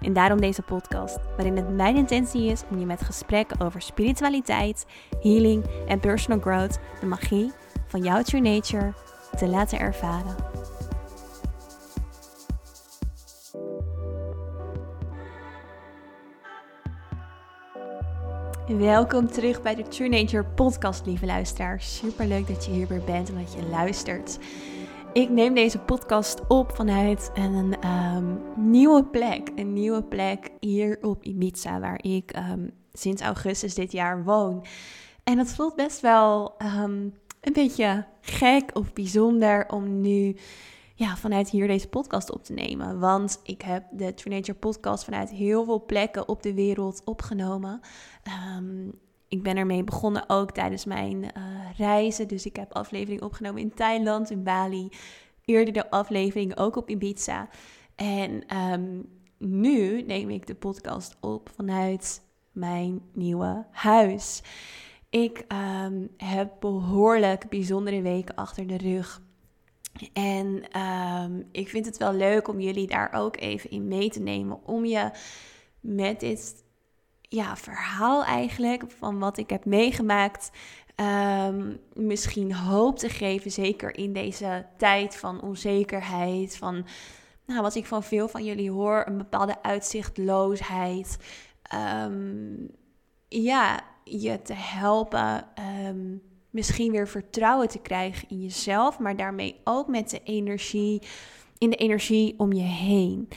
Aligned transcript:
En 0.00 0.12
daarom 0.12 0.40
deze 0.40 0.62
podcast, 0.62 1.18
waarin 1.36 1.56
het 1.56 1.76
mijn 1.76 1.96
intentie 1.96 2.50
is 2.50 2.62
om 2.70 2.78
je 2.78 2.86
met 2.86 3.02
gesprekken 3.02 3.60
over 3.60 3.82
spiritualiteit, 3.82 4.86
healing 5.20 5.64
en 5.86 6.00
personal 6.00 6.40
growth 6.40 6.78
de 7.00 7.06
magie 7.06 7.52
van 7.86 8.02
jouw 8.02 8.22
true 8.22 8.40
nature 8.40 8.92
te 9.36 9.46
laten 9.46 9.78
ervaren. 9.78 10.36
Welkom 18.76 19.30
terug 19.30 19.62
bij 19.62 19.74
de 19.74 19.82
True 19.82 20.08
Nature 20.08 20.44
podcast, 20.44 21.06
lieve 21.06 21.26
luisteraar. 21.26 21.80
Super 21.80 22.26
leuk 22.26 22.46
dat 22.46 22.64
je 22.64 22.70
hier 22.70 22.86
weer 22.86 23.04
bent 23.04 23.28
en 23.28 23.34
dat 23.34 23.52
je 23.52 23.68
luistert. 23.70 24.38
Ik 25.18 25.30
neem 25.30 25.54
deze 25.54 25.78
podcast 25.78 26.46
op 26.46 26.70
vanuit 26.76 27.30
een 27.34 27.80
ehm, 27.80 28.36
nieuwe 28.56 29.04
plek. 29.04 29.50
Een 29.54 29.72
nieuwe 29.72 30.02
plek 30.02 30.50
hier 30.60 30.98
op 31.02 31.24
Ibiza, 31.24 31.80
waar 31.80 32.04
ik 32.04 32.36
um, 32.36 32.70
sinds 32.92 33.22
augustus 33.22 33.74
dit 33.74 33.92
jaar 33.92 34.24
woon. 34.24 34.64
En 35.24 35.36
dat 35.36 35.48
voelt 35.48 35.76
best 35.76 36.00
wel 36.00 36.56
ehm, 36.58 37.08
een 37.40 37.52
beetje 37.52 38.06
gek 38.20 38.70
of 38.72 38.92
bijzonder 38.92 39.68
om 39.68 40.00
nu 40.00 40.36
ja, 40.94 41.16
vanuit 41.16 41.50
hier 41.50 41.66
deze 41.66 41.88
podcast 41.88 42.30
op 42.32 42.44
te 42.44 42.52
nemen. 42.52 42.98
Want 42.98 43.40
ik 43.42 43.62
heb 43.62 43.84
de 43.90 44.14
True 44.14 44.34
Nature 44.34 44.58
podcast 44.58 45.04
vanuit 45.04 45.30
heel 45.30 45.64
veel 45.64 45.84
plekken 45.84 46.28
op 46.28 46.42
de 46.42 46.54
wereld 46.54 47.02
opgenomen. 47.04 47.80
Ik 49.28 49.42
ben 49.42 49.56
ermee 49.56 49.84
begonnen 49.84 50.24
ook 50.28 50.50
tijdens 50.50 50.84
mijn 50.84 51.22
uh, 51.22 51.30
reizen. 51.76 52.28
Dus 52.28 52.46
ik 52.46 52.56
heb 52.56 52.72
aflevering 52.72 53.22
opgenomen 53.22 53.60
in 53.60 53.74
Thailand, 53.74 54.30
in 54.30 54.42
Bali. 54.42 54.88
Eerder 55.44 55.74
de 55.74 55.90
aflevering 55.90 56.58
ook 56.58 56.76
op 56.76 56.90
Ibiza. 56.90 57.48
En 57.94 58.56
um, 58.56 59.08
nu 59.38 60.02
neem 60.02 60.30
ik 60.30 60.46
de 60.46 60.54
podcast 60.54 61.16
op 61.20 61.50
vanuit 61.54 62.22
mijn 62.52 63.00
nieuwe 63.12 63.66
huis. 63.70 64.42
Ik 65.10 65.44
um, 65.84 66.08
heb 66.16 66.52
behoorlijk 66.60 67.48
bijzondere 67.48 68.02
weken 68.02 68.34
achter 68.34 68.66
de 68.66 68.76
rug. 68.76 69.22
En 70.12 70.78
um, 70.80 71.48
ik 71.52 71.68
vind 71.68 71.86
het 71.86 71.96
wel 71.96 72.12
leuk 72.12 72.48
om 72.48 72.60
jullie 72.60 72.86
daar 72.86 73.12
ook 73.12 73.36
even 73.36 73.70
in 73.70 73.88
mee 73.88 74.10
te 74.10 74.20
nemen. 74.20 74.66
Om 74.66 74.84
je 74.84 75.10
met 75.80 76.20
dit 76.20 76.64
ja, 77.28 77.56
verhaal 77.56 78.24
eigenlijk 78.24 78.84
van 78.98 79.18
wat 79.18 79.38
ik 79.38 79.50
heb 79.50 79.64
meegemaakt 79.64 80.50
um, 81.00 81.80
misschien 81.94 82.54
hoop 82.54 82.98
te 82.98 83.08
geven, 83.08 83.50
zeker 83.50 83.96
in 83.96 84.12
deze 84.12 84.66
tijd 84.76 85.16
van 85.16 85.40
onzekerheid, 85.40 86.56
van 86.56 86.86
nou, 87.46 87.62
wat 87.62 87.74
ik 87.74 87.86
van 87.86 88.02
veel 88.02 88.28
van 88.28 88.44
jullie 88.44 88.70
hoor, 88.70 89.04
een 89.06 89.18
bepaalde 89.18 89.62
uitzichtloosheid. 89.62 91.18
Um, 92.04 92.70
ja, 93.28 93.80
je 94.04 94.42
te 94.42 94.54
helpen 94.54 95.46
um, 95.86 96.22
misschien 96.50 96.92
weer 96.92 97.08
vertrouwen 97.08 97.68
te 97.68 97.78
krijgen 97.78 98.28
in 98.28 98.42
jezelf, 98.42 98.98
maar 98.98 99.16
daarmee 99.16 99.60
ook 99.64 99.88
met 99.88 100.10
de 100.10 100.20
energie, 100.24 101.02
in 101.58 101.70
de 101.70 101.76
energie 101.76 102.34
om 102.38 102.52
je 102.52 102.62
heen. 102.62 103.28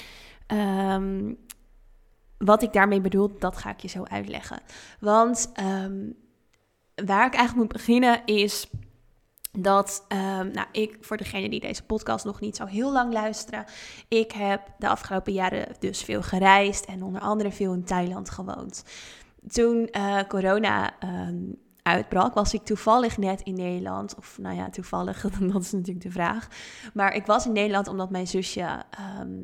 Wat 2.43 2.61
ik 2.61 2.73
daarmee 2.73 3.01
bedoel, 3.01 3.31
dat 3.39 3.57
ga 3.57 3.69
ik 3.69 3.79
je 3.79 3.87
zo 3.87 4.03
uitleggen. 4.03 4.59
Want 4.99 5.51
um, 5.59 6.15
waar 6.95 7.25
ik 7.25 7.33
eigenlijk 7.33 7.55
moet 7.55 7.73
beginnen 7.73 8.25
is 8.25 8.69
dat, 9.51 10.05
um, 10.09 10.51
nou, 10.51 10.67
ik, 10.71 10.97
voor 11.01 11.17
degene 11.17 11.49
die 11.49 11.59
deze 11.59 11.83
podcast 11.83 12.25
nog 12.25 12.39
niet 12.39 12.55
zo 12.55 12.65
heel 12.65 12.91
lang 12.91 13.13
luisteren, 13.13 13.65
ik 14.07 14.31
heb 14.31 14.61
de 14.77 14.87
afgelopen 14.87 15.33
jaren 15.33 15.75
dus 15.79 16.03
veel 16.03 16.21
gereisd 16.21 16.85
en 16.85 17.03
onder 17.03 17.21
andere 17.21 17.51
veel 17.51 17.73
in 17.73 17.83
Thailand 17.83 18.29
gewoond. 18.29 18.83
Toen 19.47 19.89
uh, 19.91 20.19
corona 20.27 20.91
um, 21.03 21.55
uitbrak, 21.83 22.33
was 22.33 22.53
ik 22.53 22.63
toevallig 22.63 23.17
net 23.17 23.41
in 23.41 23.53
Nederland. 23.53 24.15
Of 24.17 24.37
nou 24.37 24.55
ja, 24.55 24.69
toevallig, 24.69 25.21
dat 25.53 25.61
is 25.61 25.71
natuurlijk 25.71 26.05
de 26.05 26.11
vraag. 26.11 26.47
Maar 26.93 27.15
ik 27.15 27.25
was 27.25 27.45
in 27.45 27.51
Nederland 27.51 27.87
omdat 27.87 28.09
mijn 28.09 28.27
zusje 28.27 28.83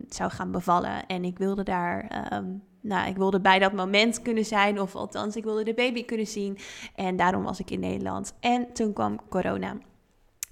zou 0.09 0.31
gaan 0.31 0.51
bevallen. 0.51 1.05
En 1.05 1.23
ik 1.23 1.37
wilde 1.37 1.63
daar 1.63 2.07
nou, 2.81 3.09
ik 3.09 3.17
wilde 3.17 3.41
bij 3.41 3.59
dat 3.59 3.73
moment 3.73 4.21
kunnen 4.21 4.45
zijn, 4.45 4.81
of 4.81 4.95
althans, 4.95 5.35
ik 5.35 5.43
wilde 5.43 5.63
de 5.63 5.73
baby 5.73 6.05
kunnen 6.05 6.27
zien. 6.27 6.57
En 6.95 7.15
daarom 7.15 7.43
was 7.43 7.59
ik 7.59 7.71
in 7.71 7.79
Nederland. 7.79 8.33
En 8.39 8.73
toen 8.73 8.93
kwam 8.93 9.19
corona. 9.29 9.77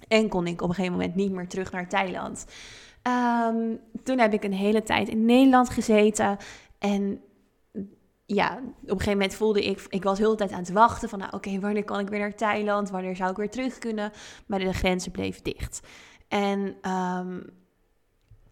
En 0.08 0.28
kon 0.28 0.46
ik 0.46 0.62
op 0.62 0.68
een 0.68 0.74
gegeven 0.74 0.96
moment 0.96 1.14
niet 1.14 1.32
meer 1.32 1.48
terug 1.48 1.72
naar 1.72 1.88
Thailand. 1.88 2.46
Um, 3.02 3.80
toen 4.02 4.18
heb 4.18 4.32
ik 4.32 4.44
een 4.44 4.52
hele 4.52 4.82
tijd 4.82 5.08
in 5.08 5.24
Nederland 5.24 5.70
gezeten. 5.70 6.36
En 6.78 7.20
ja, 8.26 8.50
op 8.56 8.62
een 8.82 8.88
gegeven 8.88 9.12
moment 9.12 9.34
voelde 9.34 9.64
ik, 9.64 9.86
ik 9.88 10.02
was 10.02 10.18
de 10.18 10.24
hele 10.24 10.36
tijd 10.36 10.52
aan 10.52 10.58
het 10.58 10.72
wachten 10.72 11.08
van, 11.08 11.18
nou 11.18 11.32
oké, 11.32 11.60
wanneer 11.60 11.84
kan 11.84 11.98
ik 11.98 12.08
weer 12.08 12.18
naar 12.18 12.34
Thailand? 12.34 12.90
Wanneer 12.90 13.16
zou 13.16 13.30
ik 13.30 13.36
weer 13.36 13.50
terug 13.50 13.78
kunnen? 13.78 14.12
Maar 14.46 14.58
de 14.58 14.72
grenzen 14.72 15.12
bleven 15.12 15.42
dicht. 15.42 15.80
En 16.28 16.90
um, 16.90 17.44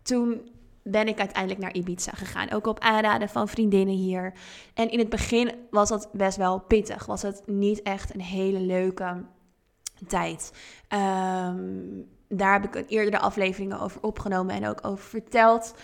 toen 0.03 0.51
ben 0.85 1.09
ik 1.09 1.19
uiteindelijk 1.19 1.61
naar 1.61 1.75
Ibiza 1.75 2.13
gegaan. 2.13 2.51
Ook 2.51 2.67
op 2.67 2.79
aanraden 2.79 3.29
van 3.29 3.49
vriendinnen 3.49 3.95
hier. 3.95 4.33
En 4.75 4.91
in 4.91 4.99
het 4.99 5.09
begin 5.09 5.53
was 5.71 5.89
dat 5.89 6.09
best 6.13 6.37
wel 6.37 6.61
pittig. 6.61 7.07
Was 7.07 7.23
het 7.23 7.43
niet 7.47 7.83
echt 7.83 8.15
een 8.15 8.21
hele 8.21 8.61
leuke 8.61 9.25
tijd. 10.07 10.53
Um, 10.89 12.13
daar 12.29 12.53
heb 12.53 12.65
ik 12.65 12.75
een 12.75 12.87
eerdere 12.87 13.19
afleveringen 13.19 13.81
over 13.81 14.03
opgenomen 14.03 14.55
en 14.55 14.67
ook 14.69 14.87
over 14.87 15.05
verteld. 15.05 15.75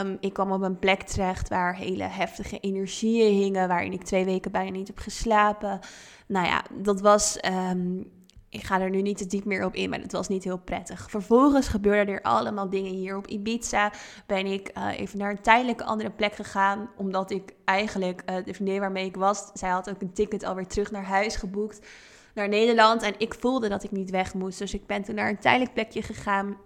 Um, 0.00 0.16
ik 0.20 0.32
kwam 0.32 0.52
op 0.52 0.62
een 0.62 0.78
plek 0.78 1.02
terecht 1.02 1.48
waar 1.48 1.76
hele 1.76 2.04
heftige 2.04 2.58
energieën 2.58 3.34
hingen, 3.34 3.68
waarin 3.68 3.92
ik 3.92 4.04
twee 4.04 4.24
weken 4.24 4.52
bijna 4.52 4.70
niet 4.70 4.86
heb 4.86 4.98
geslapen. 4.98 5.78
Nou 6.26 6.46
ja, 6.46 6.64
dat 6.82 7.00
was 7.00 7.38
um, 7.70 8.10
ik 8.52 8.62
ga 8.62 8.80
er 8.80 8.90
nu 8.90 9.02
niet 9.02 9.18
te 9.18 9.26
diep 9.26 9.44
meer 9.44 9.64
op 9.64 9.74
in, 9.74 9.90
maar 9.90 10.00
het 10.00 10.12
was 10.12 10.28
niet 10.28 10.44
heel 10.44 10.58
prettig. 10.58 11.10
Vervolgens 11.10 11.68
gebeurden 11.68 12.14
er 12.14 12.22
allemaal 12.22 12.70
dingen 12.70 12.92
hier 12.92 13.16
op 13.16 13.26
Ibiza. 13.26 13.92
Ben 14.26 14.46
ik 14.46 14.70
uh, 14.78 14.98
even 14.98 15.18
naar 15.18 15.30
een 15.30 15.40
tijdelijke 15.40 15.84
andere 15.84 16.10
plek 16.10 16.34
gegaan, 16.34 16.90
omdat 16.96 17.30
ik 17.30 17.54
eigenlijk, 17.64 18.22
uh, 18.30 18.36
de 18.44 18.54
vriendin 18.54 18.80
waarmee 18.80 19.06
ik 19.06 19.16
was, 19.16 19.50
zij 19.54 19.70
had 19.70 19.90
ook 19.90 20.00
een 20.00 20.12
ticket 20.12 20.44
alweer 20.44 20.66
terug 20.66 20.90
naar 20.90 21.04
huis 21.04 21.36
geboekt, 21.36 21.86
naar 22.34 22.48
Nederland. 22.48 23.02
En 23.02 23.14
ik 23.18 23.34
voelde 23.34 23.68
dat 23.68 23.84
ik 23.84 23.90
niet 23.90 24.10
weg 24.10 24.34
moest, 24.34 24.58
dus 24.58 24.74
ik 24.74 24.86
ben 24.86 25.02
toen 25.02 25.14
naar 25.14 25.28
een 25.28 25.38
tijdelijk 25.38 25.74
plekje 25.74 26.02
gegaan. 26.02 26.56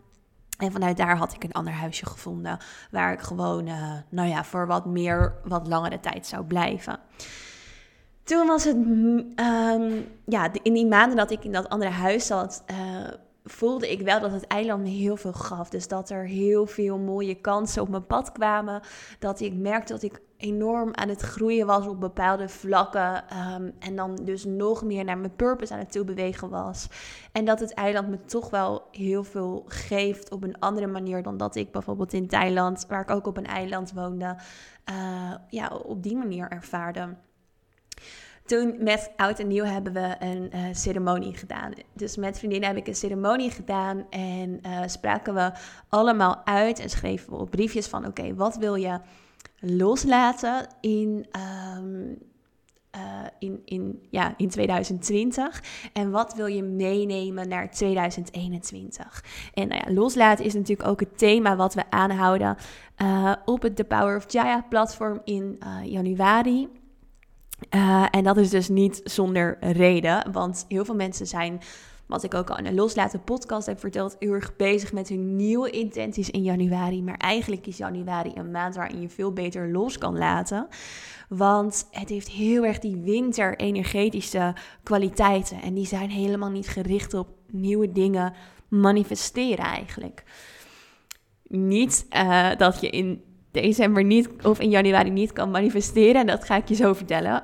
En 0.58 0.72
vanuit 0.72 0.96
daar 0.96 1.16
had 1.16 1.34
ik 1.34 1.44
een 1.44 1.52
ander 1.52 1.72
huisje 1.72 2.06
gevonden, 2.06 2.58
waar 2.90 3.12
ik 3.12 3.20
gewoon, 3.20 3.66
uh, 3.66 3.92
nou 4.08 4.28
ja, 4.28 4.44
voor 4.44 4.66
wat 4.66 4.86
meer, 4.86 5.34
wat 5.44 5.66
langere 5.66 6.00
tijd 6.00 6.26
zou 6.26 6.44
blijven 6.44 7.00
toen 8.26 8.46
was 8.46 8.64
het, 8.64 8.76
um, 8.76 10.06
ja, 10.24 10.50
in 10.62 10.72
die 10.72 10.86
maanden 10.86 11.16
dat 11.16 11.30
ik 11.30 11.44
in 11.44 11.52
dat 11.52 11.68
andere 11.68 11.90
huis 11.90 12.26
zat, 12.26 12.64
uh, 12.70 13.08
voelde 13.44 13.90
ik 13.90 14.00
wel 14.00 14.20
dat 14.20 14.32
het 14.32 14.46
eiland 14.46 14.82
me 14.82 14.88
heel 14.88 15.16
veel 15.16 15.32
gaf. 15.32 15.68
Dus 15.68 15.88
dat 15.88 16.10
er 16.10 16.24
heel 16.24 16.66
veel 16.66 16.98
mooie 16.98 17.34
kansen 17.34 17.82
op 17.82 17.88
mijn 17.88 18.06
pad 18.06 18.32
kwamen. 18.32 18.80
Dat 19.18 19.40
ik 19.40 19.54
merkte 19.54 19.92
dat 19.92 20.02
ik 20.02 20.20
enorm 20.36 20.94
aan 20.94 21.08
het 21.08 21.20
groeien 21.20 21.66
was 21.66 21.86
op 21.86 22.00
bepaalde 22.00 22.48
vlakken. 22.48 23.24
Um, 23.54 23.72
en 23.78 23.96
dan 23.96 24.14
dus 24.14 24.44
nog 24.44 24.84
meer 24.84 25.04
naar 25.04 25.18
mijn 25.18 25.36
purpose 25.36 25.72
aan 25.72 25.78
het 25.78 25.92
toe 25.92 26.04
bewegen 26.04 26.50
was. 26.50 26.88
En 27.32 27.44
dat 27.44 27.60
het 27.60 27.74
eiland 27.74 28.08
me 28.08 28.24
toch 28.24 28.50
wel 28.50 28.88
heel 28.90 29.24
veel 29.24 29.64
geeft 29.66 30.30
op 30.30 30.42
een 30.42 30.58
andere 30.58 30.86
manier 30.86 31.22
dan 31.22 31.36
dat 31.36 31.56
ik 31.56 31.72
bijvoorbeeld 31.72 32.12
in 32.12 32.28
Thailand, 32.28 32.86
waar 32.88 33.00
ik 33.00 33.10
ook 33.10 33.26
op 33.26 33.36
een 33.36 33.46
eiland 33.46 33.92
woonde, 33.92 34.36
uh, 34.90 35.34
ja, 35.48 35.68
op 35.68 36.02
die 36.02 36.16
manier 36.16 36.48
ervaarde. 36.48 37.14
Toen 38.46 38.76
met 38.78 39.10
Oud 39.16 39.38
en 39.38 39.48
Nieuw 39.48 39.64
hebben 39.64 39.92
we 39.92 40.16
een 40.18 40.50
uh, 40.54 40.60
ceremonie 40.72 41.34
gedaan. 41.34 41.72
Dus 41.92 42.16
met 42.16 42.38
vriendinnen 42.38 42.68
heb 42.68 42.78
ik 42.78 42.86
een 42.86 42.94
ceremonie 42.94 43.50
gedaan 43.50 44.10
en 44.10 44.60
uh, 44.66 44.80
spraken 44.86 45.34
we 45.34 45.52
allemaal 45.88 46.40
uit 46.44 46.78
en 46.78 46.90
schreven 46.90 47.30
we 47.30 47.38
op 47.38 47.50
briefjes 47.50 47.86
van 47.86 48.06
oké, 48.06 48.34
wat 48.34 48.56
wil 48.56 48.74
je 48.74 49.00
loslaten 49.60 50.66
in, 50.80 51.26
um, 51.76 52.18
uh, 52.96 53.00
in, 53.38 53.62
in, 53.64 54.06
ja, 54.10 54.34
in 54.36 54.48
2020 54.48 55.62
en 55.92 56.10
wat 56.10 56.34
wil 56.34 56.46
je 56.46 56.62
meenemen 56.62 57.48
naar 57.48 57.70
2021. 57.70 59.24
En 59.54 59.68
nou 59.68 59.82
ja, 59.86 59.94
loslaten 59.94 60.44
is 60.44 60.54
natuurlijk 60.54 60.88
ook 60.88 61.00
het 61.00 61.18
thema 61.18 61.56
wat 61.56 61.74
we 61.74 61.90
aanhouden 61.90 62.56
op 63.44 63.62
het 63.62 63.76
The 63.76 63.84
Power 63.84 64.16
of 64.16 64.32
Jaya 64.32 64.64
platform 64.68 65.20
in 65.24 65.58
januari. 65.84 66.68
Uh, 67.70 68.06
en 68.10 68.24
dat 68.24 68.36
is 68.36 68.50
dus 68.50 68.68
niet 68.68 69.00
zonder 69.04 69.56
reden, 69.60 70.32
want 70.32 70.64
heel 70.68 70.84
veel 70.84 70.94
mensen 70.94 71.26
zijn, 71.26 71.60
wat 72.06 72.22
ik 72.22 72.34
ook 72.34 72.50
al 72.50 72.58
in 72.58 72.66
een 72.66 72.74
loslaten 72.74 73.24
podcast 73.24 73.66
heb 73.66 73.80
verteld, 73.80 74.16
heel 74.18 74.32
erg 74.32 74.56
bezig 74.56 74.92
met 74.92 75.08
hun 75.08 75.36
nieuwe 75.36 75.70
intenties 75.70 76.30
in 76.30 76.42
januari. 76.42 77.02
Maar 77.02 77.16
eigenlijk 77.16 77.66
is 77.66 77.76
januari 77.76 78.32
een 78.34 78.50
maand 78.50 78.74
waarin 78.74 79.00
je 79.00 79.08
veel 79.08 79.32
beter 79.32 79.70
los 79.70 79.98
kan 79.98 80.18
laten. 80.18 80.68
Want 81.28 81.88
het 81.90 82.08
heeft 82.08 82.28
heel 82.28 82.64
erg 82.64 82.78
die 82.78 82.96
winter-energetische 82.96 84.54
kwaliteiten. 84.82 85.62
En 85.62 85.74
die 85.74 85.86
zijn 85.86 86.10
helemaal 86.10 86.50
niet 86.50 86.68
gericht 86.68 87.14
op 87.14 87.28
nieuwe 87.50 87.92
dingen 87.92 88.32
manifesteren 88.68 89.64
eigenlijk. 89.64 90.24
Niet 91.48 92.06
uh, 92.10 92.50
dat 92.56 92.80
je 92.80 92.90
in 92.90 93.22
december 93.60 94.04
niet 94.04 94.28
of 94.42 94.60
in 94.60 94.70
januari 94.70 95.10
niet 95.10 95.32
kan 95.32 95.50
manifesteren. 95.50 96.20
En 96.20 96.26
dat 96.26 96.44
ga 96.44 96.56
ik 96.56 96.68
je 96.68 96.74
zo 96.74 96.92
vertellen. 96.92 97.42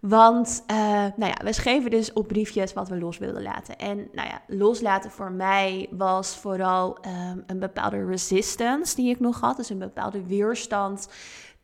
Want 0.00 0.64
uh, 0.70 0.76
nou 1.16 1.26
ja, 1.26 1.36
we 1.44 1.52
schreven 1.52 1.90
dus 1.90 2.12
op 2.12 2.28
briefjes 2.28 2.72
wat 2.72 2.88
we 2.88 2.98
los 2.98 3.18
wilden 3.18 3.42
laten. 3.42 3.76
En 3.78 3.96
nou 3.96 4.28
ja, 4.28 4.42
loslaten 4.46 5.10
voor 5.10 5.32
mij 5.32 5.88
was 5.90 6.36
vooral 6.36 6.98
um, 7.06 7.44
een 7.46 7.58
bepaalde 7.58 8.06
resistance 8.06 8.96
die 8.96 9.10
ik 9.10 9.20
nog 9.20 9.40
had. 9.40 9.56
Dus 9.56 9.70
een 9.70 9.78
bepaalde 9.78 10.26
weerstand 10.26 11.08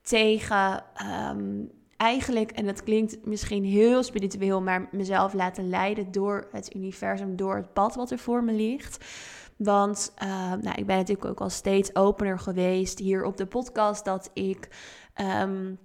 tegen 0.03 0.85
um, 1.31 1.71
eigenlijk, 1.97 2.51
en 2.51 2.67
dat 2.67 2.83
klinkt 2.83 3.27
misschien 3.27 3.65
heel 3.65 4.03
spiritueel, 4.03 4.61
maar 4.61 4.89
mezelf 4.91 5.33
laten 5.33 5.69
leiden 5.69 6.13
door 6.13 6.49
het 6.53 6.75
universum, 6.75 7.37
door 7.37 7.57
het 7.57 7.73
pad 7.73 7.95
wat 7.95 8.11
er 8.11 8.19
voor 8.19 8.45
me 8.45 8.53
ligt. 8.53 9.05
Want 9.57 10.13
uh, 10.23 10.29
nou, 10.53 10.75
ik 10.77 10.87
ben 10.87 10.97
natuurlijk 10.97 11.29
ook 11.29 11.41
al 11.41 11.51
steeds 11.51 11.95
opener 11.97 12.39
geweest 12.39 12.99
hier 12.99 13.25
op 13.25 13.37
de 13.37 13.47
podcast 13.47 14.05
dat 14.05 14.31
ik 14.33 14.69
um, 15.43 15.79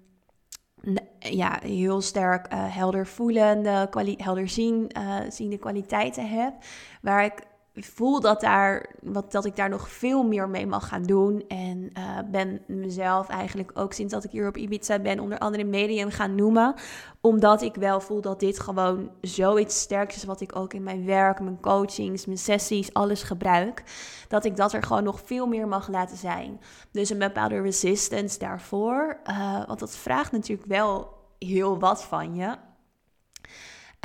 ja, 1.20 1.60
heel 1.64 2.02
sterk 2.02 2.54
uh, 2.54 2.76
helder 2.76 3.08
voelende, 3.08 3.90
helder 4.18 4.50
zien, 4.50 4.92
uh, 4.98 5.18
ziende 5.30 5.58
kwaliteiten 5.58 6.30
heb. 6.30 6.54
Waar 7.02 7.24
ik 7.26 7.44
voel 7.86 8.20
dat, 8.20 8.42
daar, 8.42 8.96
wat, 9.02 9.32
dat 9.32 9.46
ik 9.46 9.56
daar 9.56 9.70
nog 9.70 9.90
veel 9.90 10.24
meer 10.24 10.50
mee 10.50 10.68
mag 10.68 10.88
gaan 10.88 11.04
doen. 11.04 11.44
En 11.48 11.90
uh, 11.98 12.20
ben 12.32 12.62
mezelf 12.68 13.28
eigenlijk 13.28 13.72
ook 13.74 13.94
sinds 13.94 14.14
dat 14.14 14.24
ik 14.24 14.32
hier 14.32 14.48
op 14.48 14.58
Ibiza 14.58 15.00
ben, 15.00 15.20
onder 15.20 15.38
andere 15.38 15.64
medium 15.64 16.10
gaan 16.10 16.36
noemen. 16.36 16.74
Omdat 17.22 17.62
ik 17.62 17.76
wel 17.76 18.02
voel 18.02 18.22
dat 18.22 18.40
dit 18.40 18.60
gewoon 18.60 19.12
zoiets 19.22 19.80
sterks 19.80 20.16
is 20.16 20.24
wat 20.24 20.42
ik 20.42 20.56
ook 20.56 20.74
in 20.74 20.84
mijn 20.84 21.06
werk, 21.06 21.40
mijn 21.40 21.60
coachings, 21.60 22.26
mijn 22.26 22.38
sessies, 22.38 22.94
alles 22.94 23.24
gebruik. 23.24 23.84
Dat 24.28 24.46
ik 24.46 24.56
dat 24.56 24.74
er 24.74 24.84
gewoon 24.84 25.04
nog 25.04 25.22
veel 25.26 25.48
meer 25.48 25.68
mag 25.68 25.88
laten 25.88 26.18
zijn. 26.18 26.60
Dus 26.92 27.10
een 27.10 27.20
bepaalde 27.20 27.62
resistance 27.62 28.40
daarvoor. 28.40 29.20
Uh, 29.30 29.66
want 29.68 29.80
dat 29.80 29.98
vraagt 29.98 30.32
natuurlijk 30.32 30.68
wel 30.68 31.18
heel 31.40 31.80
wat 31.80 32.04
van 32.04 32.36
je. 32.36 32.56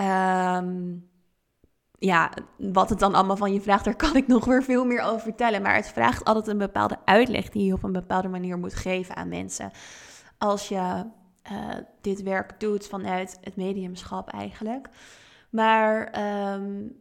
Um, 0.03 1.09
ja, 2.05 2.31
wat 2.59 2.89
het 2.89 2.99
dan 2.99 3.15
allemaal 3.15 3.37
van 3.37 3.53
je 3.53 3.61
vraagt, 3.61 3.85
daar 3.85 3.97
kan 3.97 4.17
ik 4.17 4.27
nog 4.27 4.45
weer 4.45 4.63
veel 4.63 4.85
meer 4.85 5.03
over 5.03 5.21
vertellen. 5.21 5.63
Maar 5.63 5.75
het 5.75 5.89
vraagt 5.89 6.25
altijd 6.25 6.47
een 6.47 6.59
bepaalde 6.59 6.99
uitleg 7.05 7.49
die 7.49 7.65
je 7.65 7.73
op 7.73 7.83
een 7.83 7.93
bepaalde 7.93 8.29
manier 8.29 8.59
moet 8.59 8.75
geven 8.75 9.17
aan 9.17 9.29
mensen. 9.29 9.71
Als 10.39 10.69
je 10.69 11.05
uh, 11.53 11.69
dit 12.01 12.23
werk 12.23 12.61
doet 12.61 12.87
vanuit 12.87 13.39
het 13.41 13.57
mediumschap 13.57 14.29
eigenlijk. 14.29 14.89
Maar 15.51 16.21
um, 16.53 16.97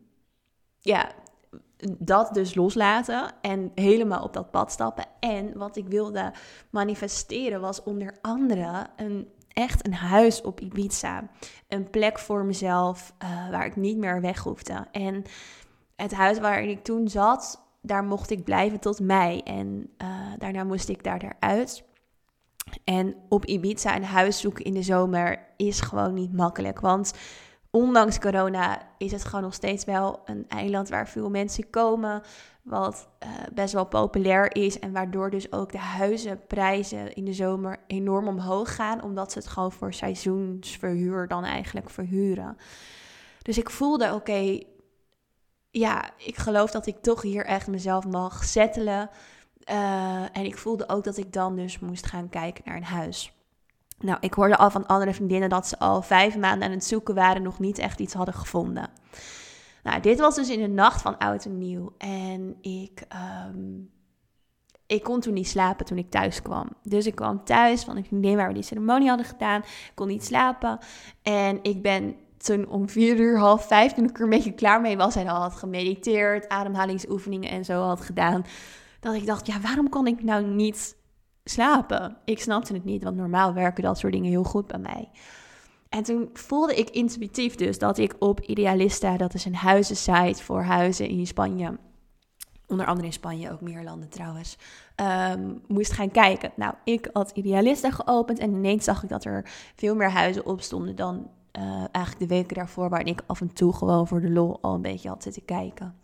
ja, 0.80 1.12
dat 1.98 2.34
dus 2.34 2.56
loslaten 2.56 3.32
en 3.42 3.72
helemaal 3.76 4.24
op 4.24 4.34
dat 4.34 4.52
pad 4.52 4.72
stappen. 4.72 5.06
En 5.20 5.58
wat 5.58 5.76
ik 5.76 5.88
wilde 5.88 6.34
manifesteren 6.70 7.62
was 7.62 7.84
onder 7.84 8.18
andere 8.22 8.88
een 8.96 9.28
echt 9.54 9.86
een 9.86 9.94
huis 9.94 10.42
op 10.42 10.60
Ibiza. 10.60 11.30
Een 11.68 11.90
plek 11.90 12.20
voor 12.20 12.46
mezelf 12.46 13.14
uh, 13.24 13.50
waar 13.50 13.66
ik 13.66 13.76
niet 13.76 13.98
meer 13.98 14.22
weg 14.22 14.40
hoefde. 14.40 14.88
En 14.92 15.24
het 15.96 16.14
huis 16.14 16.40
waarin 16.40 16.70
ik 16.70 16.84
toen 16.84 17.08
zat, 17.08 17.68
daar 17.82 18.04
mocht 18.04 18.30
ik 18.30 18.44
blijven 18.44 18.80
tot 18.80 19.00
mei. 19.00 19.40
En 19.40 19.90
uh, 19.98 20.08
daarna 20.38 20.64
moest 20.64 20.90
ik 20.90 21.04
daar. 21.04 21.38
En 22.84 23.16
op 23.30 23.46
Ibiza 23.46 23.96
een 23.96 24.04
huis 24.04 24.40
zoeken 24.40 24.66
in 24.66 24.74
de 24.74 24.84
zomer 24.84 25.46
is 25.58 25.82
gewoon 25.82 26.14
niet 26.14 26.34
makkelijk. 26.34 26.80
Want 26.80 27.14
ondanks 27.76 28.20
corona 28.20 28.82
is 28.98 29.12
het 29.12 29.26
gewoon 29.26 29.44
nog 29.44 29.54
steeds 29.54 29.86
wel 29.86 30.22
een 30.26 30.46
eiland 30.48 30.90
waar 30.90 31.08
veel 31.08 31.30
mensen 31.30 31.70
komen 31.70 32.22
wat 32.62 33.08
uh, 33.24 33.30
best 33.54 33.74
wel 33.74 33.86
populair 33.86 34.56
is 34.56 34.80
en 34.80 34.92
waardoor 34.92 35.30
dus 35.30 35.52
ook 35.52 35.72
de 35.72 35.78
huizenprijzen 35.78 37.14
in 37.14 37.26
de 37.26 37.34
zomer 37.34 37.78
enorm 37.88 38.28
omhoog 38.28 38.76
gaan, 38.76 39.04
omdat 39.04 39.32
ze 39.32 39.38
het 39.38 39.48
gewoon 39.48 39.72
voor 39.72 39.94
seizoensverhuur 39.94 41.28
dan 41.28 41.44
eigenlijk 41.44 41.90
verhuren. 41.90 42.58
Dus 43.42 43.58
ik 43.58 43.70
voelde, 43.70 44.14
oké, 44.14 44.60
ja, 45.70 46.10
ik 46.18 46.38
geloof 46.38 46.72
dat 46.72 46.88
ik 46.88 47.02
toch 47.02 47.22
hier 47.22 47.46
echt 47.46 47.68
mezelf 47.68 48.06
mag 48.06 48.44
settelen. 48.44 49.10
Uh, 49.72 50.38
en 50.38 50.46
ik 50.46 50.58
voelde 50.58 50.90
ook 50.90 51.04
dat 51.04 51.18
ik 51.18 51.34
dan 51.34 51.56
dus 51.56 51.80
moest 51.80 52.06
gaan 52.06 52.30
kijken 52.30 52.64
naar 52.66 52.76
een 52.76 52.84
huis. 52.84 53.34
Nou, 54.00 54.18
ik 54.20 54.34
hoorde 54.34 54.58
al 54.58 54.72
van 54.72 54.86
andere 54.86 55.14
vriendinnen 55.14 55.50
dat 55.50 55.68
ze 55.68 55.80
al 55.80 56.02
vijf 56.02 56.38
maanden 56.38 56.68
aan 56.68 56.74
het 56.74 56.86
zoeken 56.86 57.16
waren, 57.16 57.42
nog 57.42 57.60
niet 57.60 57.78
echt 57.78 58.00
iets 58.00 58.14
hadden 58.14 58.34
gevonden. 58.34 58.90
Nou, 59.84 60.00
dit 60.00 60.20
was 60.20 60.36
dus 60.36 60.50
in 60.50 60.62
de 60.62 60.68
nacht 60.68 61.02
van 61.02 61.18
oud 61.18 61.46
en 61.46 61.58
nieuw. 61.58 61.94
En 61.98 62.56
ik, 62.62 63.04
um, 63.48 63.92
ik 64.86 65.04
kon 65.04 65.20
toen 65.20 65.34
niet 65.34 65.48
slapen 65.48 65.86
toen 65.86 65.98
ik 65.98 66.12
thuis 66.12 66.42
kwam. 66.42 66.70
Dus 66.84 67.06
ik 67.06 67.16
kwam 67.16 67.44
thuis 67.44 67.84
van 67.84 67.98
een 67.98 68.06
vriendin 68.06 68.36
waar 68.36 68.48
we 68.48 68.54
die 68.54 68.64
ceremonie 68.64 69.08
hadden 69.08 69.26
gedaan. 69.26 69.62
Ik 69.62 69.92
kon 69.96 70.08
niet 70.08 70.26
slapen. 70.26 70.78
En 71.22 71.60
ik 71.62 71.82
ben 71.82 72.16
toen 72.38 72.68
om 72.68 72.90
vier 72.90 73.20
uur, 73.20 73.38
half 73.38 73.68
vijf, 73.68 73.92
toen 73.92 74.10
ik 74.10 74.18
er 74.18 74.24
een 74.24 74.30
beetje 74.30 74.54
klaar 74.54 74.82
mee 74.82 74.98
was 74.98 75.16
en 75.16 75.28
al 75.28 75.42
had 75.42 75.56
gemediteerd, 75.56 76.50
ademhalingsoefeningen 76.50 77.50
en 77.50 77.66
zo 77.66 77.82
had 77.82 78.02
gedaan, 78.02 78.46
dat 79.00 79.14
ik 79.14 79.26
dacht, 79.26 79.48
ja, 79.48 79.60
waarom 79.60 79.90
kon 79.90 80.08
ik 80.08 80.24
nou 80.24 80.46
niet 80.46 80.96
slapen? 81.44 82.18
Ik 82.26 82.40
snapte 82.40 82.74
het 82.74 82.86
niet, 82.86 83.04
want 83.04 83.16
normaal 83.16 83.54
werken 83.54 83.84
dat 83.84 83.98
soort 83.98 84.14
dingen 84.14 84.30
heel 84.30 84.44
goed 84.44 84.68
bij 84.68 84.80
mij. 84.80 85.10
En 85.90 86.04
toen 86.04 86.30
voelde 86.34 86.76
ik 86.76 86.90
intuïtief 86.90 87.56
dus 87.56 87.80
dat 87.80 87.98
ik 87.98 88.16
op 88.20 88.40
Idealista, 88.40 89.18
dat 89.18 89.34
is 89.34 89.46
een 89.46 89.56
huizensite 89.56 90.44
voor 90.44 90.62
huizen 90.62 91.08
in 91.08 91.28
Spanje, 91.28 91.78
onder 92.68 92.86
andere 92.86 93.08
in 93.08 93.14
Spanje, 93.14 93.52
ook 93.52 93.62
meer 93.62 93.84
landen 93.84 94.10
trouwens, 94.10 94.58
um, 95.36 95.62
moest 95.68 95.92
gaan 95.92 96.12
kijken. 96.12 96.52
Nou, 96.56 96.74
ik 96.84 97.10
had 97.14 97.32
Idealista 97.32 97.92
geopend 97.92 98.40
en 98.40 98.54
ineens 98.54 98.84
zag 98.84 99.04
ik 99.04 99.10
dat 99.10 99.26
er 99.26 99.50
veel 99.76 99.96
meer 99.96 100.12
huizen 100.12 100.46
op 100.46 100.62
stonden 100.62 100.96
dan 100.96 101.30
uh, 101.60 101.64
eigenlijk 101.92 102.30
de 102.30 102.36
weken 102.36 102.56
daarvoor, 102.56 102.90
waarin 102.90 103.14
ik 103.14 103.22
af 103.26 103.42
en 103.42 103.54
toe 103.54 103.74
gewoon 103.74 104.08
voor 104.08 104.22
de 104.22 104.30
lol 104.30 104.58
al 104.62 104.74
een 104.74 104.82
beetje 104.82 105.10
had 105.10 105.24
zitten 105.24 105.46
kijken. 105.46 105.96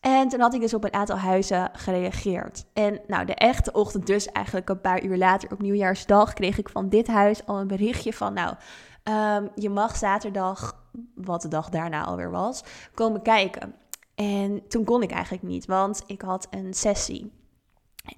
En 0.00 0.28
toen 0.28 0.40
had 0.40 0.54
ik 0.54 0.60
dus 0.60 0.74
op 0.74 0.84
een 0.84 0.94
aantal 0.94 1.18
huizen 1.18 1.70
gereageerd. 1.72 2.64
En 2.72 3.00
nou, 3.06 3.24
de 3.26 3.34
echte 3.34 3.72
ochtend 3.72 4.06
dus 4.06 4.26
eigenlijk 4.26 4.68
een 4.68 4.80
paar 4.80 5.04
uur 5.04 5.16
later 5.16 5.52
op 5.52 5.62
nieuwjaarsdag 5.62 6.32
kreeg 6.32 6.58
ik 6.58 6.68
van 6.68 6.88
dit 6.88 7.06
huis 7.06 7.46
al 7.46 7.58
een 7.58 7.66
berichtje 7.66 8.12
van, 8.12 8.32
nou, 8.32 8.54
Um, 9.08 9.50
je 9.54 9.70
mag 9.70 9.96
zaterdag, 9.96 10.84
wat 11.14 11.42
de 11.42 11.48
dag 11.48 11.68
daarna 11.68 12.04
alweer 12.04 12.30
was, 12.30 12.64
komen 12.94 13.22
kijken. 13.22 13.74
En 14.14 14.68
toen 14.68 14.84
kon 14.84 15.02
ik 15.02 15.10
eigenlijk 15.10 15.42
niet, 15.42 15.66
want 15.66 16.02
ik 16.06 16.20
had 16.20 16.46
een 16.50 16.74
sessie. 16.74 17.32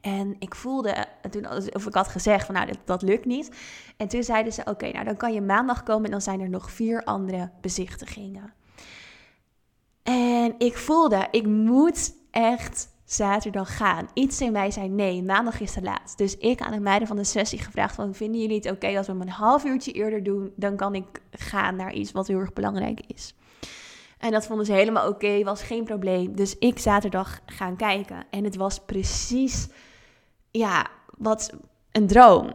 En 0.00 0.36
ik 0.38 0.54
voelde, 0.54 1.06
toen, 1.30 1.46
of 1.50 1.86
ik 1.86 1.94
had 1.94 2.08
gezegd 2.08 2.46
van 2.46 2.54
nou, 2.54 2.70
dat 2.84 3.02
lukt 3.02 3.24
niet. 3.24 3.56
En 3.96 4.08
toen 4.08 4.22
zeiden 4.22 4.52
ze, 4.52 4.64
oké, 4.64 4.90
nou 4.90 5.04
dan 5.04 5.16
kan 5.16 5.32
je 5.32 5.40
maandag 5.40 5.82
komen 5.82 6.04
en 6.04 6.10
dan 6.10 6.20
zijn 6.20 6.40
er 6.40 6.48
nog 6.48 6.70
vier 6.70 7.04
andere 7.04 7.50
bezichtigingen. 7.60 8.52
En 10.02 10.54
ik 10.58 10.76
voelde, 10.76 11.28
ik 11.30 11.46
moet 11.46 12.14
echt 12.30 12.88
zaterdag 13.04 13.76
gaan. 13.76 14.08
Iets 14.14 14.40
in 14.40 14.52
mij 14.52 14.70
zei 14.70 14.88
nee, 14.88 15.22
maandag 15.22 15.60
is 15.60 15.72
te 15.72 15.82
laat. 15.82 16.12
Dus 16.16 16.36
ik 16.36 16.60
aan 16.60 16.72
de 16.72 16.80
meiden 16.80 17.08
van 17.08 17.16
de 17.16 17.24
sessie 17.24 17.58
gevraagd 17.58 17.94
van... 17.94 18.14
vinden 18.14 18.40
jullie 18.40 18.56
het 18.56 18.70
oké 18.70 18.96
als 18.96 19.06
we 19.06 19.12
hem 19.12 19.20
een 19.20 19.28
half 19.28 19.64
uurtje 19.64 19.92
eerder 19.92 20.22
doen... 20.22 20.52
dan 20.56 20.76
kan 20.76 20.94
ik 20.94 21.22
gaan 21.30 21.76
naar 21.76 21.92
iets 21.92 22.12
wat 22.12 22.26
heel 22.26 22.38
erg 22.38 22.52
belangrijk 22.52 23.00
is. 23.06 23.34
En 24.18 24.30
dat 24.30 24.46
vonden 24.46 24.66
ze 24.66 24.72
helemaal 24.72 25.08
oké, 25.08 25.42
was 25.42 25.62
geen 25.62 25.84
probleem. 25.84 26.36
Dus 26.36 26.58
ik 26.58 26.78
zaterdag 26.78 27.40
gaan 27.46 27.76
kijken. 27.76 28.24
En 28.30 28.44
het 28.44 28.56
was 28.56 28.80
precies 28.80 29.68
ja, 30.50 30.86
wat, 31.16 31.52
een 31.92 32.06
droom. 32.06 32.50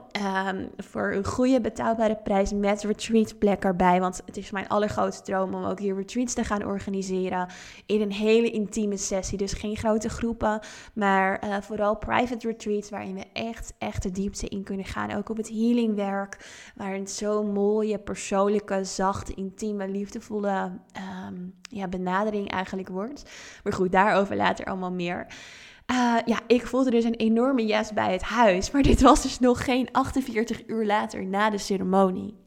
Um, 0.47 0.69
voor 0.77 1.11
een 1.13 1.25
goede 1.25 1.61
betaalbare 1.61 2.15
prijs 2.23 2.53
met 2.53 2.83
retreat 2.83 3.37
plek 3.37 3.63
erbij. 3.63 3.99
Want 3.99 4.21
het 4.25 4.37
is 4.37 4.51
mijn 4.51 4.67
allergrootste 4.67 5.23
droom 5.23 5.53
om 5.53 5.63
ook 5.63 5.79
hier 5.79 5.95
retreats 5.95 6.33
te 6.33 6.43
gaan 6.43 6.65
organiseren. 6.65 7.47
In 7.85 8.01
een 8.01 8.11
hele 8.11 8.51
intieme 8.51 8.97
sessie. 8.97 9.37
Dus 9.37 9.53
geen 9.53 9.77
grote 9.77 10.09
groepen. 10.09 10.59
Maar 10.93 11.43
uh, 11.43 11.57
vooral 11.61 11.97
private 11.97 12.47
retreats 12.47 12.89
waarin 12.89 13.15
we 13.15 13.23
echt, 13.33 13.73
echt 13.77 14.03
de 14.03 14.11
diepte 14.11 14.47
in 14.47 14.63
kunnen 14.63 14.85
gaan. 14.85 15.11
Ook 15.11 15.29
op 15.29 15.37
het 15.37 15.49
healingwerk. 15.49 16.37
Waarin 16.75 17.07
zo'n 17.07 17.51
mooie, 17.51 17.99
persoonlijke, 17.99 18.83
zachte, 18.83 19.33
intieme, 19.33 19.87
liefdevolle 19.87 20.71
um, 21.27 21.53
ja, 21.61 21.87
benadering 21.87 22.51
eigenlijk 22.51 22.89
wordt. 22.89 23.31
Maar 23.63 23.73
goed, 23.73 23.91
daarover 23.91 24.35
later 24.35 24.65
allemaal 24.65 24.91
meer. 24.91 25.27
Uh, 25.91 26.17
ja, 26.25 26.39
ik 26.47 26.67
voelde 26.67 26.89
dus 26.89 27.03
een 27.03 27.15
enorme 27.15 27.65
yes 27.65 27.93
bij 27.93 28.11
het 28.11 28.21
huis. 28.21 28.71
Maar 28.71 28.81
dit 28.91 29.01
was 29.01 29.21
dus 29.21 29.39
nog 29.39 29.63
geen 29.63 29.89
48 29.91 30.67
uur 30.67 30.85
later 30.85 31.25
na 31.25 31.49
de 31.49 31.57
ceremonie. 31.57 32.43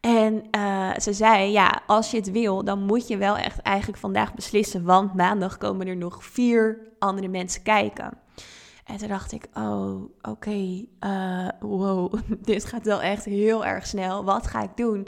En 0.00 0.42
uh, 0.56 0.90
ze 0.96 1.12
zei, 1.12 1.50
ja, 1.50 1.82
als 1.86 2.10
je 2.10 2.16
het 2.16 2.30
wil, 2.30 2.64
dan 2.64 2.82
moet 2.82 3.08
je 3.08 3.16
wel 3.16 3.36
echt 3.36 3.60
eigenlijk 3.60 3.98
vandaag 3.98 4.34
beslissen, 4.34 4.84
want 4.84 5.14
maandag 5.14 5.58
komen 5.58 5.86
er 5.86 5.96
nog 5.96 6.24
vier 6.24 6.78
andere 6.98 7.28
mensen 7.28 7.62
kijken. 7.62 8.18
En 8.84 8.96
toen 8.96 9.08
dacht 9.08 9.32
ik, 9.32 9.46
oh, 9.54 10.02
oké, 10.22 10.84
uh, 11.04 11.48
wow, 11.60 12.14
dit 12.40 12.64
gaat 12.64 12.84
wel 12.84 13.02
echt 13.02 13.24
heel 13.24 13.64
erg 13.64 13.86
snel. 13.86 14.24
Wat 14.24 14.46
ga 14.46 14.62
ik 14.62 14.76
doen? 14.76 15.06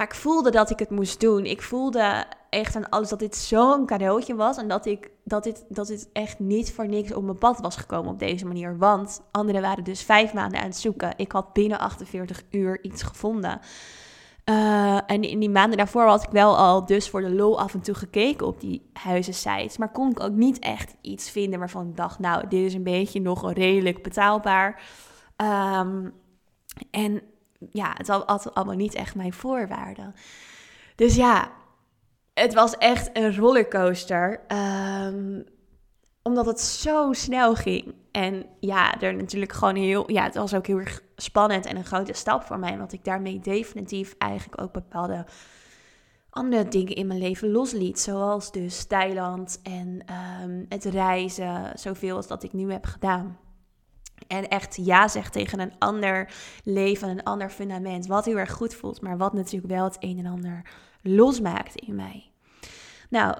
Maar 0.00 0.08
ik 0.08 0.14
voelde 0.14 0.50
dat 0.50 0.70
ik 0.70 0.78
het 0.78 0.90
moest 0.90 1.20
doen. 1.20 1.44
Ik 1.44 1.62
voelde 1.62 2.24
echt 2.50 2.76
aan 2.76 2.88
alles 2.88 3.08
dat 3.08 3.18
dit 3.18 3.36
zo'n 3.36 3.86
cadeautje 3.86 4.34
was. 4.34 4.56
En 4.56 4.68
dat, 4.68 4.86
ik, 4.86 5.10
dat, 5.24 5.42
dit, 5.42 5.64
dat 5.68 5.86
dit 5.86 6.08
echt 6.12 6.38
niet 6.38 6.72
voor 6.72 6.88
niks 6.88 7.12
op 7.12 7.24
mijn 7.24 7.38
pad 7.38 7.60
was 7.60 7.76
gekomen 7.76 8.12
op 8.12 8.18
deze 8.18 8.46
manier. 8.46 8.78
Want 8.78 9.22
anderen 9.30 9.62
waren 9.62 9.84
dus 9.84 10.02
vijf 10.02 10.32
maanden 10.32 10.60
aan 10.60 10.66
het 10.66 10.76
zoeken. 10.76 11.12
Ik 11.16 11.32
had 11.32 11.52
binnen 11.52 11.78
48 11.78 12.42
uur 12.50 12.84
iets 12.84 13.02
gevonden. 13.02 13.60
Uh, 14.44 14.96
en 15.06 15.22
in 15.22 15.38
die 15.38 15.50
maanden 15.50 15.76
daarvoor 15.76 16.06
had 16.06 16.22
ik 16.22 16.30
wel 16.30 16.56
al 16.56 16.86
dus 16.86 17.08
voor 17.08 17.20
de 17.20 17.34
lol 17.34 17.60
af 17.60 17.74
en 17.74 17.80
toe 17.80 17.94
gekeken 17.94 18.46
op 18.46 18.60
die 18.60 18.90
huizensites. 18.92 19.78
Maar 19.78 19.92
kon 19.92 20.10
ik 20.10 20.20
ook 20.20 20.34
niet 20.34 20.58
echt 20.58 20.96
iets 21.00 21.30
vinden 21.30 21.58
waarvan 21.58 21.88
ik 21.88 21.96
dacht, 21.96 22.18
nou, 22.18 22.48
dit 22.48 22.64
is 22.64 22.74
een 22.74 22.82
beetje 22.82 23.20
nog 23.20 23.52
redelijk 23.52 24.02
betaalbaar. 24.02 24.82
Um, 25.36 26.12
en 26.90 27.22
ja, 27.70 27.92
het 27.96 28.08
had 28.08 28.54
allemaal 28.54 28.76
niet 28.76 28.94
echt 28.94 29.14
mijn 29.14 29.32
voorwaarden. 29.32 30.14
Dus 30.94 31.14
ja, 31.14 31.50
het 32.34 32.54
was 32.54 32.76
echt 32.76 33.10
een 33.12 33.36
rollercoaster. 33.36 34.40
Um, 34.48 35.44
omdat 36.22 36.46
het 36.46 36.60
zo 36.60 37.12
snel 37.12 37.54
ging. 37.54 37.94
En 38.12 38.46
ja, 38.60 39.00
er 39.00 39.14
natuurlijk 39.14 39.52
gewoon 39.52 39.76
heel. 39.76 40.10
Ja, 40.10 40.22
het 40.22 40.34
was 40.34 40.54
ook 40.54 40.66
heel 40.66 40.78
erg 40.78 41.02
spannend 41.16 41.66
en 41.66 41.76
een 41.76 41.84
grote 41.84 42.12
stap 42.12 42.42
voor 42.42 42.58
mij. 42.58 42.78
Want 42.78 42.92
ik 42.92 43.04
daarmee 43.04 43.40
definitief 43.40 44.14
eigenlijk 44.18 44.62
ook 44.62 44.72
bepaalde 44.72 45.24
andere 46.30 46.68
dingen 46.68 46.94
in 46.94 47.06
mijn 47.06 47.20
leven 47.20 47.50
losliet. 47.50 48.00
Zoals 48.00 48.52
dus 48.52 48.84
Thailand 48.84 49.60
en 49.62 50.04
um, 50.42 50.66
het 50.68 50.84
reizen. 50.84 51.78
Zoveel 51.78 52.16
als 52.16 52.26
dat 52.26 52.42
ik 52.42 52.52
nu 52.52 52.72
heb 52.72 52.84
gedaan. 52.84 53.38
En 54.26 54.48
echt 54.48 54.76
ja 54.76 55.08
zegt 55.08 55.32
tegen 55.32 55.60
een 55.60 55.72
ander 55.78 56.32
leven, 56.64 57.08
een 57.08 57.22
ander 57.22 57.50
fundament. 57.50 58.06
Wat 58.06 58.24
heel 58.24 58.38
erg 58.38 58.52
goed 58.52 58.74
voelt, 58.74 59.00
maar 59.00 59.18
wat 59.18 59.32
natuurlijk 59.32 59.72
wel 59.72 59.84
het 59.84 59.96
een 59.98 60.18
en 60.18 60.26
ander 60.26 60.62
losmaakt 61.02 61.74
in 61.74 61.94
mij. 61.94 62.30
Nou, 63.08 63.36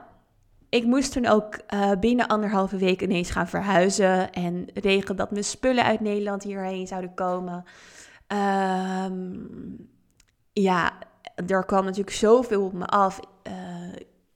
ik 0.69 0.85
moest 0.85 1.13
toen 1.13 1.27
ook 1.27 1.59
uh, 1.75 1.91
binnen 2.01 2.27
anderhalve 2.27 2.77
week 2.77 3.03
ineens 3.03 3.31
gaan 3.31 3.49
verhuizen 3.49 4.33
en 4.33 4.67
regelen 4.75 5.17
dat 5.17 5.31
mijn 5.31 5.45
spullen 5.45 5.85
uit 5.85 6.01
Nederland 6.01 6.43
hierheen 6.43 6.87
zouden 6.87 7.15
komen. 7.15 7.65
Um, 9.07 9.89
ja, 10.53 10.93
er 11.47 11.65
kwam 11.65 11.85
natuurlijk 11.85 12.17
zoveel 12.17 12.65
op 12.65 12.73
me 12.73 12.87
af 12.87 13.21
uh, 13.47 13.53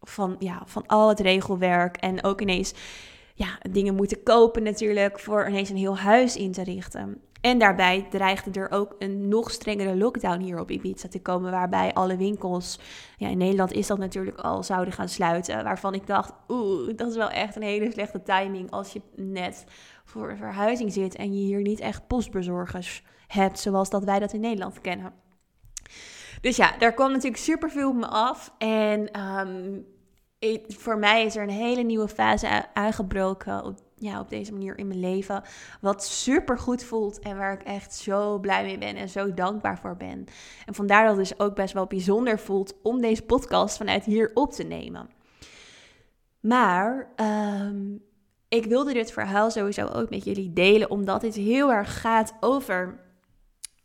van, 0.00 0.36
ja, 0.38 0.62
van 0.64 0.86
al 0.86 1.08
het 1.08 1.20
regelwerk 1.20 1.96
en 1.96 2.24
ook 2.24 2.40
ineens 2.40 2.74
ja, 3.34 3.58
dingen 3.70 3.94
moeten 3.94 4.22
kopen 4.22 4.62
natuurlijk 4.62 5.20
voor 5.20 5.48
ineens 5.48 5.70
een 5.70 5.76
heel 5.76 5.98
huis 5.98 6.36
in 6.36 6.52
te 6.52 6.64
richten. 6.64 7.20
En 7.40 7.58
daarbij 7.58 8.06
dreigde 8.10 8.60
er 8.60 8.70
ook 8.70 8.94
een 8.98 9.28
nog 9.28 9.50
strengere 9.50 9.96
lockdown 9.96 10.40
hier 10.40 10.60
op 10.60 10.70
Ibiza 10.70 11.08
te 11.08 11.22
komen, 11.22 11.50
waarbij 11.50 11.92
alle 11.92 12.16
winkels, 12.16 12.78
ja, 13.16 13.28
in 13.28 13.38
Nederland 13.38 13.72
is 13.72 13.86
dat 13.86 13.98
natuurlijk 13.98 14.38
al, 14.38 14.62
zouden 14.62 14.94
gaan 14.94 15.08
sluiten. 15.08 15.64
Waarvan 15.64 15.94
ik 15.94 16.06
dacht, 16.06 16.32
oeh, 16.48 16.96
dat 16.96 17.10
is 17.10 17.16
wel 17.16 17.30
echt 17.30 17.56
een 17.56 17.62
hele 17.62 17.92
slechte 17.92 18.22
timing 18.22 18.70
als 18.70 18.92
je 18.92 19.00
net 19.16 19.64
voor 20.04 20.30
een 20.30 20.36
verhuizing 20.36 20.92
zit 20.92 21.16
en 21.16 21.34
je 21.34 21.44
hier 21.44 21.60
niet 21.60 21.80
echt 21.80 22.06
postbezorgers 22.06 23.02
hebt, 23.26 23.58
zoals 23.58 23.90
dat 23.90 24.04
wij 24.04 24.18
dat 24.18 24.32
in 24.32 24.40
Nederland 24.40 24.80
kennen. 24.80 25.12
Dus 26.40 26.56
ja, 26.56 26.78
daar 26.78 26.92
kwam 26.92 27.12
natuurlijk 27.12 27.42
super 27.42 27.70
veel 27.70 27.88
op 27.88 27.96
me 27.96 28.06
af. 28.06 28.54
En 28.58 29.20
um, 29.20 29.86
voor 30.68 30.98
mij 30.98 31.24
is 31.24 31.36
er 31.36 31.42
een 31.42 31.50
hele 31.50 31.82
nieuwe 31.82 32.08
fase 32.08 32.74
aangebroken 32.74 33.64
op, 33.64 33.78
ja, 33.94 34.20
op 34.20 34.28
deze 34.28 34.52
manier 34.52 34.78
in 34.78 34.86
mijn 34.86 35.00
leven. 35.00 35.42
Wat 35.80 36.04
super 36.04 36.58
goed 36.58 36.84
voelt 36.84 37.18
en 37.18 37.36
waar 37.36 37.52
ik 37.52 37.62
echt 37.62 37.94
zo 37.94 38.38
blij 38.38 38.64
mee 38.64 38.78
ben 38.78 38.96
en 38.96 39.08
zo 39.08 39.34
dankbaar 39.34 39.78
voor 39.78 39.96
ben. 39.96 40.24
En 40.66 40.74
vandaar 40.74 41.06
dat 41.06 41.16
het 41.16 41.28
dus 41.28 41.38
ook 41.38 41.54
best 41.54 41.74
wel 41.74 41.86
bijzonder 41.86 42.38
voelt 42.38 42.74
om 42.82 43.00
deze 43.00 43.22
podcast 43.22 43.76
vanuit 43.76 44.04
hier 44.04 44.30
op 44.34 44.52
te 44.52 44.64
nemen. 44.64 45.10
Maar 46.40 47.12
um, 47.16 48.02
ik 48.48 48.64
wilde 48.64 48.92
dit 48.92 49.12
verhaal 49.12 49.50
sowieso 49.50 49.86
ook 49.86 50.10
met 50.10 50.24
jullie 50.24 50.52
delen, 50.52 50.90
omdat 50.90 51.20
dit 51.20 51.34
heel 51.34 51.72
erg 51.72 52.00
gaat 52.00 52.34
over 52.40 52.98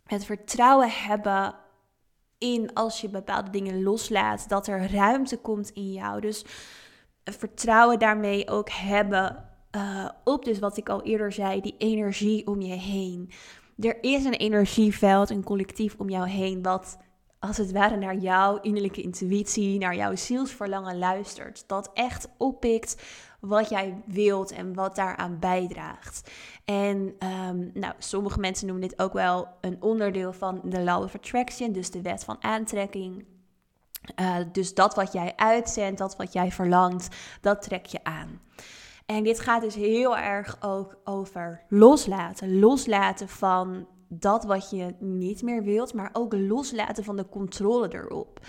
het 0.03 0.25
vertrouwen 0.25 0.89
hebben 0.89 1.55
in 2.39 2.74
als 2.74 3.01
je 3.01 3.10
bepaalde 3.10 3.50
dingen 3.50 3.84
loslaat, 3.84 4.50
dat 4.50 4.67
er 4.67 4.91
ruimte 4.91 5.38
komt 5.38 5.69
in 5.69 5.91
jou. 5.91 6.22
Dus 6.22 6.46
vertrouwen 7.24 8.00
daarmee 8.00 8.50
ook 8.50 8.69
hebben 8.69 9.46
uh, 9.75 10.10
op, 10.24 10.46
dus 10.46 10.60
wat 10.60 10.77
ik 10.77 10.89
al 10.89 11.03
eerder 11.03 11.31
zei, 11.31 11.62
die 11.62 11.75
energie 11.77 12.48
om 12.48 12.62
je 12.62 12.75
heen. 12.75 13.31
Er 13.77 13.98
is 14.03 14.25
een 14.25 14.34
energieveld, 14.34 15.29
een 15.29 15.43
collectief 15.43 15.96
om 15.98 16.10
jou 16.10 16.29
heen, 16.29 16.62
wat 16.62 16.98
als 17.39 17.58
het 17.58 17.72
ware 17.72 17.98
naar 17.98 18.15
jouw 18.15 18.60
innerlijke 18.62 19.01
intuïtie, 19.01 19.79
naar 19.79 19.96
jouw 19.96 20.15
zielsverlangen 20.15 20.98
luistert. 20.98 21.63
Dat 21.67 21.89
echt 21.93 22.29
oppikt 22.38 23.01
wat 23.39 23.69
jij 23.69 24.01
wilt 24.05 24.51
en 24.51 24.74
wat 24.74 24.96
daaraan 24.96 25.39
bijdraagt. 25.39 26.31
En 26.69 27.15
um, 27.47 27.71
nou, 27.73 27.93
sommige 27.97 28.39
mensen 28.39 28.67
noemen 28.67 28.88
dit 28.88 28.99
ook 28.99 29.13
wel 29.13 29.47
een 29.61 29.81
onderdeel 29.81 30.33
van 30.33 30.61
de 30.63 30.81
Law 30.81 31.03
of 31.03 31.15
Attraction, 31.15 31.71
dus 31.71 31.91
de 31.91 32.01
wet 32.01 32.23
van 32.23 32.43
aantrekking. 32.43 33.25
Uh, 34.19 34.35
dus 34.51 34.73
dat 34.73 34.95
wat 34.95 35.13
jij 35.13 35.33
uitzendt, 35.35 35.97
dat 35.97 36.15
wat 36.15 36.33
jij 36.33 36.51
verlangt, 36.51 37.15
dat 37.41 37.61
trek 37.61 37.85
je 37.85 38.03
aan. 38.03 38.41
En 39.05 39.23
dit 39.23 39.39
gaat 39.39 39.61
dus 39.61 39.75
heel 39.75 40.17
erg 40.17 40.57
ook 40.59 40.97
over 41.03 41.63
loslaten. 41.69 42.59
Loslaten 42.59 43.29
van 43.29 43.88
dat 44.07 44.43
wat 44.43 44.69
je 44.69 44.95
niet 44.99 45.41
meer 45.41 45.63
wilt, 45.63 45.93
maar 45.93 46.09
ook 46.13 46.33
loslaten 46.33 47.03
van 47.03 47.15
de 47.15 47.29
controle 47.29 47.93
erop. 47.93 48.39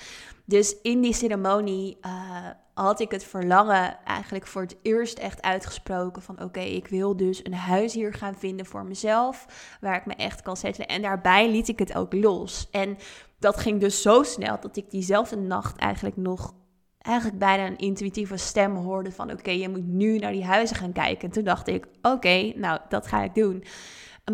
Dus 0.51 0.81
in 0.83 1.01
die 1.01 1.13
ceremonie 1.13 1.99
uh, 2.03 2.47
had 2.75 3.01
ik 3.01 3.11
het 3.11 3.25
verlangen 3.25 4.05
eigenlijk 4.05 4.47
voor 4.47 4.63
het 4.63 4.77
eerst 4.83 5.19
echt 5.19 5.43
uitgesproken 5.43 6.23
van 6.23 6.43
oké, 6.43 6.61
ik 6.61 6.89
wil 6.89 7.17
dus 7.17 7.45
een 7.45 7.55
huis 7.55 7.95
hier 7.95 8.15
gaan 8.15 8.35
vinden 8.35 8.67
voor 8.67 8.85
mezelf, 8.85 9.47
waar 9.81 9.97
ik 9.97 10.07
me 10.07 10.15
echt 10.15 10.43
kan 10.43 10.57
zetten. 10.57 10.87
En 10.87 11.03
daarbij 11.03 11.51
liet 11.51 11.69
ik 11.69 11.79
het 11.79 11.95
ook 11.95 12.13
los. 12.13 12.69
En 12.71 12.97
dat 13.39 13.57
ging 13.57 13.81
dus 13.81 14.03
zo 14.03 14.23
snel 14.23 14.61
dat 14.61 14.77
ik 14.77 14.91
diezelfde 14.91 15.37
nacht 15.37 15.77
eigenlijk 15.77 16.17
nog 16.17 16.55
eigenlijk 16.99 17.39
bijna 17.39 17.67
een 17.67 17.79
intuïtieve 17.79 18.37
stem 18.37 18.77
hoorde 18.77 19.13
van 19.13 19.33
oké, 19.33 19.51
je 19.51 19.69
moet 19.69 19.87
nu 19.87 20.19
naar 20.19 20.33
die 20.33 20.45
huizen 20.45 20.77
gaan 20.77 20.93
kijken. 20.93 21.29
En 21.29 21.35
toen 21.35 21.45
dacht 21.45 21.69
ik, 21.69 21.87
oké, 22.03 22.53
nou 22.57 22.81
dat 22.89 23.07
ga 23.07 23.23
ik 23.23 23.35
doen. 23.35 23.65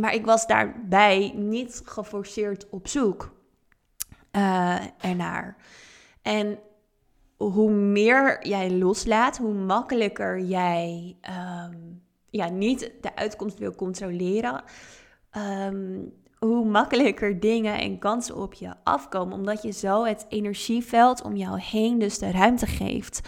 Maar 0.00 0.14
ik 0.14 0.24
was 0.24 0.46
daarbij 0.46 1.32
niet 1.34 1.82
geforceerd 1.84 2.68
op 2.70 2.88
zoek 2.88 3.32
uh, 4.32 4.76
ernaar. 5.00 5.56
En 6.26 6.58
hoe 7.36 7.70
meer 7.70 8.46
jij 8.46 8.70
loslaat, 8.70 9.36
hoe 9.36 9.54
makkelijker 9.54 10.40
jij 10.40 11.16
um, 11.68 12.02
ja, 12.30 12.48
niet 12.48 12.92
de 13.00 13.16
uitkomst 13.16 13.58
wil 13.58 13.74
controleren. 13.74 14.62
Um, 15.66 16.12
hoe 16.38 16.64
makkelijker 16.64 17.40
dingen 17.40 17.78
en 17.78 17.98
kansen 17.98 18.36
op 18.36 18.54
je 18.54 18.74
afkomen. 18.84 19.38
Omdat 19.38 19.62
je 19.62 19.70
zo 19.70 20.04
het 20.04 20.26
energieveld 20.28 21.22
om 21.22 21.36
jou 21.36 21.60
heen 21.60 21.98
dus 21.98 22.18
de 22.18 22.30
ruimte 22.30 22.66
geeft 22.66 23.20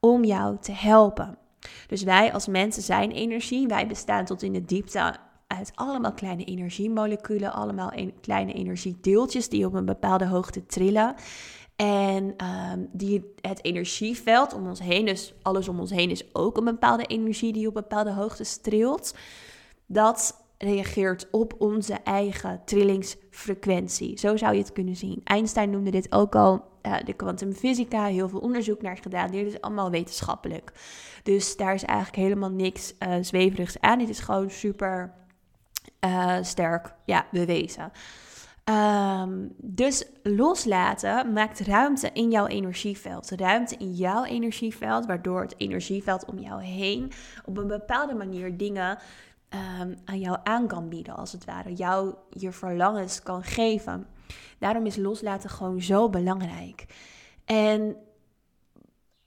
om 0.00 0.24
jou 0.24 0.56
te 0.60 0.72
helpen. 0.72 1.38
Dus 1.86 2.02
wij 2.02 2.32
als 2.32 2.46
mensen 2.46 2.82
zijn 2.82 3.10
energie. 3.10 3.66
Wij 3.66 3.86
bestaan 3.86 4.24
tot 4.24 4.42
in 4.42 4.52
de 4.52 4.64
diepte 4.64 5.14
uit 5.46 5.72
allemaal 5.74 6.12
kleine 6.12 6.44
energiemoleculen, 6.44 7.52
allemaal 7.52 7.92
kleine 8.20 8.52
energiedeeltjes 8.52 9.48
die 9.48 9.66
op 9.66 9.74
een 9.74 9.84
bepaalde 9.84 10.26
hoogte 10.26 10.66
trillen. 10.66 11.14
En 11.76 12.34
um, 12.72 12.88
die, 12.92 13.34
het 13.40 13.64
energieveld 13.64 14.54
om 14.54 14.66
ons 14.66 14.80
heen, 14.80 15.06
dus 15.06 15.34
alles 15.42 15.68
om 15.68 15.80
ons 15.80 15.90
heen 15.90 16.10
is 16.10 16.34
ook 16.34 16.56
een 16.56 16.64
bepaalde 16.64 17.06
energie 17.06 17.52
die 17.52 17.68
op 17.68 17.74
bepaalde 17.74 18.12
hoogte 18.12 18.60
trilt. 18.60 19.14
Dat 19.86 20.44
reageert 20.58 21.28
op 21.30 21.54
onze 21.58 21.92
eigen 21.92 22.60
trillingsfrequentie. 22.64 24.18
Zo 24.18 24.36
zou 24.36 24.52
je 24.52 24.60
het 24.60 24.72
kunnen 24.72 24.96
zien. 24.96 25.20
Einstein 25.24 25.70
noemde 25.70 25.90
dit 25.90 26.12
ook 26.12 26.34
al 26.34 26.64
uh, 26.82 26.96
de 27.04 27.12
kwantumfysica, 27.12 28.04
heel 28.04 28.28
veel 28.28 28.38
onderzoek 28.38 28.82
naar 28.82 28.96
gedaan. 28.96 29.30
Dit 29.30 29.46
is 29.46 29.60
allemaal 29.60 29.90
wetenschappelijk. 29.90 30.72
Dus 31.22 31.56
daar 31.56 31.74
is 31.74 31.84
eigenlijk 31.84 32.18
helemaal 32.18 32.50
niks 32.50 32.94
uh, 32.98 33.14
zweverigs 33.20 33.80
aan. 33.80 33.98
Dit 33.98 34.08
is 34.08 34.18
gewoon 34.18 34.50
super 34.50 35.14
uh, 36.04 36.36
sterk 36.42 36.94
ja, 37.04 37.26
bewezen. 37.30 37.92
Um, 38.70 39.54
dus 39.56 40.04
loslaten 40.22 41.32
maakt 41.32 41.60
ruimte 41.60 42.10
in 42.12 42.30
jouw 42.30 42.46
energieveld. 42.46 43.30
Ruimte 43.30 43.76
in 43.76 43.92
jouw 43.92 44.24
energieveld, 44.24 45.06
waardoor 45.06 45.40
het 45.40 45.54
energieveld 45.56 46.24
om 46.24 46.38
jou 46.38 46.62
heen 46.62 47.12
op 47.44 47.56
een 47.56 47.66
bepaalde 47.66 48.14
manier 48.14 48.56
dingen 48.56 48.98
um, 49.80 49.96
aan 50.04 50.20
jou 50.20 50.38
aan 50.42 50.66
kan 50.66 50.88
bieden, 50.88 51.16
als 51.16 51.32
het 51.32 51.44
ware. 51.44 51.72
Jou 51.72 52.14
je 52.30 52.52
verlangens 52.52 53.22
kan 53.22 53.42
geven. 53.42 54.06
Daarom 54.58 54.86
is 54.86 54.96
loslaten 54.96 55.50
gewoon 55.50 55.82
zo 55.82 56.10
belangrijk. 56.10 56.86
En 57.44 57.96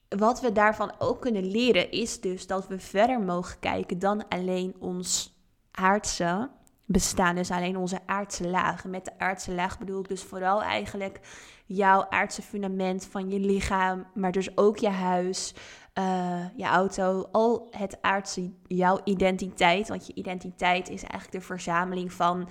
wat 0.09 0.41
we 0.41 0.51
daarvan 0.51 0.91
ook 0.99 1.21
kunnen 1.21 1.51
leren 1.51 1.91
is 1.91 2.21
dus 2.21 2.47
dat 2.47 2.67
we 2.67 2.79
verder 2.79 3.19
mogen 3.19 3.59
kijken 3.59 3.99
dan 3.99 4.27
alleen 4.27 4.75
ons 4.79 5.35
aardse 5.71 6.49
bestaan. 6.87 7.35
Dus 7.35 7.51
alleen 7.51 7.77
onze 7.77 7.99
aardse 8.05 8.47
lagen. 8.47 8.89
Met 8.89 9.05
de 9.05 9.19
aardse 9.19 9.53
laag 9.53 9.79
bedoel 9.79 9.99
ik 9.99 10.07
dus 10.07 10.23
vooral 10.23 10.63
eigenlijk 10.63 11.19
jouw 11.65 12.05
aardse 12.09 12.41
fundament 12.41 13.05
van 13.05 13.29
je 13.29 13.39
lichaam, 13.39 14.05
maar 14.13 14.31
dus 14.31 14.57
ook 14.57 14.77
je 14.77 14.89
huis, 14.89 15.53
uh, 15.99 16.45
je 16.55 16.65
auto, 16.65 17.27
al 17.31 17.67
het 17.71 17.97
aardse, 18.01 18.51
jouw 18.67 18.99
identiteit. 19.03 19.87
Want 19.87 20.07
je 20.07 20.13
identiteit 20.13 20.89
is 20.89 21.01
eigenlijk 21.01 21.31
de 21.31 21.41
verzameling 21.41 22.13
van 22.13 22.49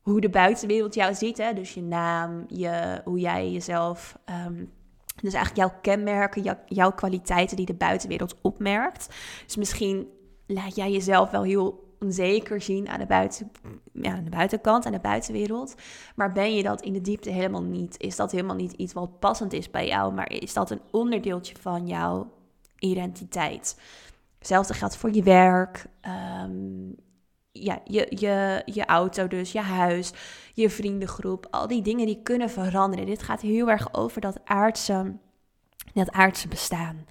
hoe 0.00 0.20
de 0.20 0.30
buitenwereld 0.30 0.94
jou 0.94 1.14
ziet. 1.14 1.38
Hè? 1.38 1.52
Dus 1.52 1.74
je 1.74 1.82
naam, 1.82 2.44
je, 2.46 3.00
hoe 3.04 3.18
jij 3.18 3.50
jezelf. 3.50 4.18
Um, 4.46 4.72
dus 5.22 5.34
eigenlijk 5.34 5.70
jouw 5.70 5.80
kenmerken, 5.82 6.56
jouw 6.66 6.92
kwaliteiten 6.92 7.56
die 7.56 7.66
de 7.66 7.74
buitenwereld 7.74 8.36
opmerkt. 8.42 9.08
Dus 9.44 9.56
misschien 9.56 10.08
laat 10.46 10.76
jij 10.76 10.92
jezelf 10.92 11.30
wel 11.30 11.42
heel 11.42 11.87
onzeker 12.00 12.60
zien 12.60 12.88
aan 12.88 12.98
de, 12.98 13.06
buiten, 13.06 13.50
ja, 13.92 14.12
aan 14.12 14.24
de 14.24 14.30
buitenkant, 14.30 14.86
aan 14.86 14.92
de 14.92 14.98
buitenwereld. 14.98 15.74
Maar 16.16 16.32
ben 16.32 16.54
je 16.54 16.62
dat 16.62 16.82
in 16.82 16.92
de 16.92 17.00
diepte 17.00 17.30
helemaal 17.30 17.62
niet? 17.62 18.00
Is 18.00 18.16
dat 18.16 18.30
helemaal 18.30 18.56
niet 18.56 18.72
iets 18.72 18.92
wat 18.92 19.18
passend 19.18 19.52
is 19.52 19.70
bij 19.70 19.86
jou? 19.86 20.12
Maar 20.14 20.30
is 20.32 20.52
dat 20.52 20.70
een 20.70 20.80
onderdeeltje 20.90 21.56
van 21.60 21.86
jouw 21.86 22.30
identiteit? 22.78 23.80
Hetzelfde 24.38 24.74
geldt 24.74 24.96
voor 24.96 25.12
je 25.12 25.22
werk, 25.22 25.86
um, 26.44 26.94
ja, 27.52 27.80
je, 27.84 28.06
je, 28.10 28.62
je 28.64 28.86
auto 28.86 29.28
dus, 29.28 29.52
je 29.52 29.60
huis, 29.60 30.12
je 30.54 30.70
vriendengroep. 30.70 31.46
Al 31.50 31.66
die 31.66 31.82
dingen 31.82 32.06
die 32.06 32.22
kunnen 32.22 32.50
veranderen. 32.50 33.06
Dit 33.06 33.22
gaat 33.22 33.40
heel 33.40 33.70
erg 33.70 33.94
over 33.94 34.20
dat 34.20 34.40
aardse, 34.44 35.16
dat 35.94 36.10
aardse 36.10 36.48
bestaan. 36.48 37.06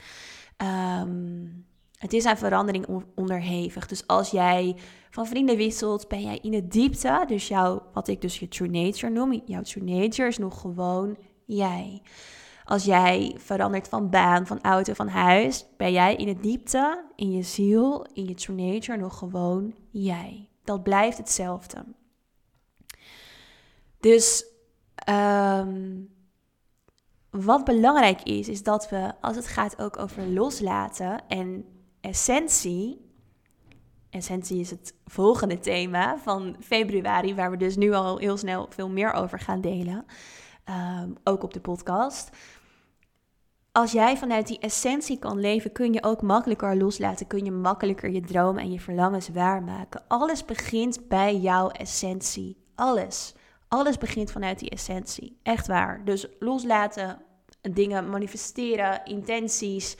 Um, 1.01 1.66
het 1.97 2.13
is 2.13 2.25
aan 2.25 2.37
verandering 2.37 3.03
onderhevig. 3.15 3.87
Dus 3.87 4.07
als 4.07 4.29
jij 4.29 4.75
van 5.09 5.27
vrienden 5.27 5.57
wisselt, 5.57 6.07
ben 6.07 6.21
jij 6.21 6.39
in 6.41 6.51
de 6.51 6.67
diepte. 6.67 7.23
Dus 7.27 7.47
jouw, 7.47 7.83
wat 7.93 8.07
ik 8.07 8.21
dus 8.21 8.39
je 8.39 8.47
true 8.47 8.69
nature 8.69 9.09
noem, 9.13 9.41
jouw 9.45 9.61
true 9.61 9.83
nature 9.83 10.27
is 10.27 10.37
nog 10.37 10.61
gewoon 10.61 11.17
jij. 11.45 12.01
Als 12.65 12.83
jij 12.83 13.35
verandert 13.37 13.87
van 13.87 14.09
baan, 14.09 14.47
van 14.47 14.61
auto, 14.61 14.93
van 14.93 15.07
huis, 15.07 15.65
ben 15.77 15.91
jij 15.91 16.15
in 16.15 16.25
de 16.25 16.39
diepte, 16.39 17.03
in 17.15 17.31
je 17.31 17.41
ziel, 17.41 18.05
in 18.13 18.27
je 18.27 18.33
true 18.33 18.55
nature 18.55 18.97
nog 18.97 19.17
gewoon 19.17 19.75
jij. 19.91 20.49
Dat 20.63 20.83
blijft 20.83 21.17
hetzelfde. 21.17 21.85
Dus 23.99 24.45
um, 25.09 26.09
wat 27.29 27.63
belangrijk 27.63 28.23
is, 28.23 28.47
is 28.47 28.63
dat 28.63 28.89
we, 28.89 29.13
als 29.21 29.35
het 29.35 29.47
gaat 29.47 29.81
ook 29.81 29.97
over 29.97 30.27
loslaten 30.27 31.27
en 31.27 31.65
essentie. 32.07 33.05
Essentie 34.09 34.59
is 34.59 34.69
het 34.69 34.93
volgende 35.05 35.59
thema 35.59 36.17
van 36.17 36.55
februari, 36.59 37.35
waar 37.35 37.51
we 37.51 37.57
dus 37.57 37.75
nu 37.75 37.93
al 37.93 38.17
heel 38.17 38.37
snel 38.37 38.67
veel 38.69 38.89
meer 38.89 39.13
over 39.13 39.39
gaan 39.39 39.61
delen. 39.61 40.05
Ehm, 40.63 41.11
ook 41.23 41.43
op 41.43 41.53
de 41.53 41.59
podcast. 41.59 42.29
Als 43.71 43.91
jij 43.91 44.17
vanuit 44.17 44.47
die 44.47 44.59
essentie 44.59 45.19
kan 45.19 45.39
leven, 45.39 45.71
kun 45.71 45.93
je 45.93 46.03
ook 46.03 46.21
makkelijker 46.21 46.77
loslaten. 46.77 47.27
Kun 47.27 47.45
je 47.45 47.51
makkelijker 47.51 48.09
je 48.09 48.21
dromen 48.21 48.61
en 48.61 48.71
je 48.71 48.79
verlangens 48.79 49.29
waarmaken. 49.29 50.03
Alles 50.07 50.45
begint 50.45 51.07
bij 51.07 51.37
jouw 51.37 51.69
essentie. 51.69 52.57
Alles. 52.75 53.35
Alles 53.67 53.97
begint 53.97 54.31
vanuit 54.31 54.59
die 54.59 54.69
essentie. 54.69 55.39
Echt 55.43 55.67
waar. 55.67 56.05
Dus 56.05 56.27
loslaten, 56.39 57.21
dingen 57.61 58.09
manifesteren, 58.09 59.05
intenties, 59.05 59.97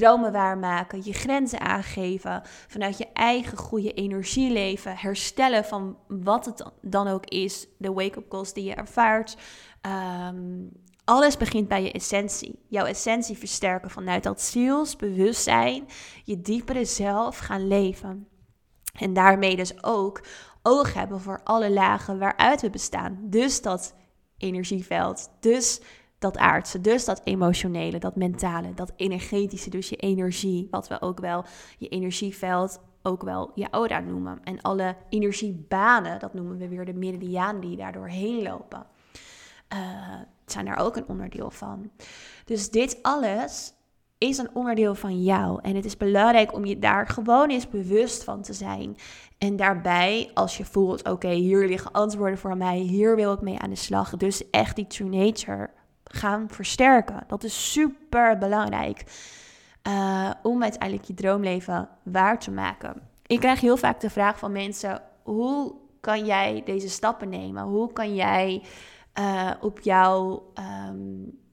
dromen 0.00 0.32
waarmaken, 0.32 1.04
je 1.04 1.12
grenzen 1.12 1.60
aangeven, 1.60 2.42
vanuit 2.68 2.98
je 2.98 3.06
eigen 3.12 3.58
goede 3.58 3.92
energie 3.92 4.52
leven, 4.52 4.96
herstellen 4.96 5.64
van 5.64 5.98
wat 6.08 6.44
het 6.44 6.70
dan 6.82 7.08
ook 7.08 7.26
is, 7.26 7.66
de 7.78 7.92
wake-up 7.92 8.28
calls 8.28 8.52
die 8.52 8.64
je 8.64 8.74
ervaart. 8.74 9.36
Ehm, 9.80 10.64
alles 11.04 11.36
begint 11.36 11.68
bij 11.68 11.82
je 11.82 11.92
essentie. 11.92 12.64
Jouw 12.68 12.84
essentie 12.84 13.38
versterken 13.38 13.90
vanuit 13.90 14.22
dat 14.22 14.40
zielsbewustzijn, 14.40 15.86
je 16.24 16.40
diepere 16.40 16.84
zelf 16.84 17.38
gaan 17.38 17.66
leven. 17.66 18.28
En 18.98 19.12
daarmee 19.12 19.56
dus 19.56 19.84
ook 19.84 20.20
oog 20.62 20.94
hebben 20.94 21.20
voor 21.20 21.40
alle 21.44 21.70
lagen 21.70 22.18
waaruit 22.18 22.60
we 22.60 22.70
bestaan. 22.70 23.18
Dus 23.22 23.62
dat 23.62 23.94
energieveld. 24.38 25.30
Dus 25.40 25.80
dat 26.26 26.36
aardse, 26.38 26.80
dus 26.80 27.04
dat 27.04 27.20
emotionele, 27.24 27.98
dat 27.98 28.16
mentale, 28.16 28.74
dat 28.74 28.92
energetische, 28.96 29.70
dus 29.70 29.88
je 29.88 29.96
energie, 29.96 30.68
wat 30.70 30.88
we 30.88 31.00
ook 31.00 31.20
wel 31.20 31.44
je 31.78 31.88
energieveld, 31.88 32.80
ook 33.02 33.22
wel 33.22 33.50
je 33.54 33.70
aura 33.70 34.00
noemen. 34.00 34.40
En 34.44 34.60
alle 34.60 34.96
energiebanen, 35.08 36.18
dat 36.18 36.34
noemen 36.34 36.58
we 36.58 36.68
weer 36.68 36.84
de 36.84 36.94
meridianen 36.94 37.60
die 37.60 37.76
daardoor 37.76 38.08
heen 38.08 38.42
lopen, 38.42 38.86
uh, 39.74 39.78
zijn 40.46 40.64
daar 40.64 40.78
ook 40.78 40.96
een 40.96 41.08
onderdeel 41.08 41.50
van. 41.50 41.90
Dus 42.44 42.70
dit 42.70 42.98
alles 43.02 43.74
is 44.18 44.38
een 44.38 44.54
onderdeel 44.54 44.94
van 44.94 45.22
jou. 45.22 45.58
En 45.62 45.76
het 45.76 45.84
is 45.84 45.96
belangrijk 45.96 46.54
om 46.54 46.64
je 46.64 46.78
daar 46.78 47.06
gewoon 47.06 47.50
eens 47.50 47.68
bewust 47.68 48.24
van 48.24 48.42
te 48.42 48.52
zijn. 48.52 48.96
En 49.38 49.56
daarbij, 49.56 50.30
als 50.34 50.56
je 50.56 50.64
voelt, 50.64 51.08
oké, 51.08 51.30
hier 51.30 51.68
liggen 51.68 51.92
antwoorden 51.92 52.38
voor 52.38 52.56
mij, 52.56 52.78
hier 52.78 53.16
wil 53.16 53.32
ik 53.32 53.40
mee 53.40 53.58
aan 53.58 53.70
de 53.70 53.76
slag. 53.76 54.16
Dus 54.16 54.50
echt 54.50 54.76
die 54.76 54.86
true 54.86 55.08
nature 55.08 55.70
gaan 56.12 56.48
versterken. 56.50 57.24
Dat 57.26 57.44
is 57.44 57.72
super 57.72 58.38
belangrijk 58.38 59.04
uh, 59.88 60.30
om 60.42 60.62
uiteindelijk 60.62 61.04
je 61.08 61.14
droomleven 61.14 61.88
waar 62.02 62.38
te 62.38 62.50
maken. 62.50 63.02
Ik 63.26 63.40
krijg 63.40 63.60
heel 63.60 63.76
vaak 63.76 64.00
de 64.00 64.10
vraag 64.10 64.38
van 64.38 64.52
mensen: 64.52 65.02
hoe 65.22 65.74
kan 66.00 66.26
jij 66.26 66.62
deze 66.64 66.88
stappen 66.88 67.28
nemen? 67.28 67.62
Hoe 67.62 67.92
kan 67.92 68.14
jij 68.14 68.62
uh, 69.18 69.50
op 69.60 69.80
jou. 69.80 70.40
Um, 70.88 71.44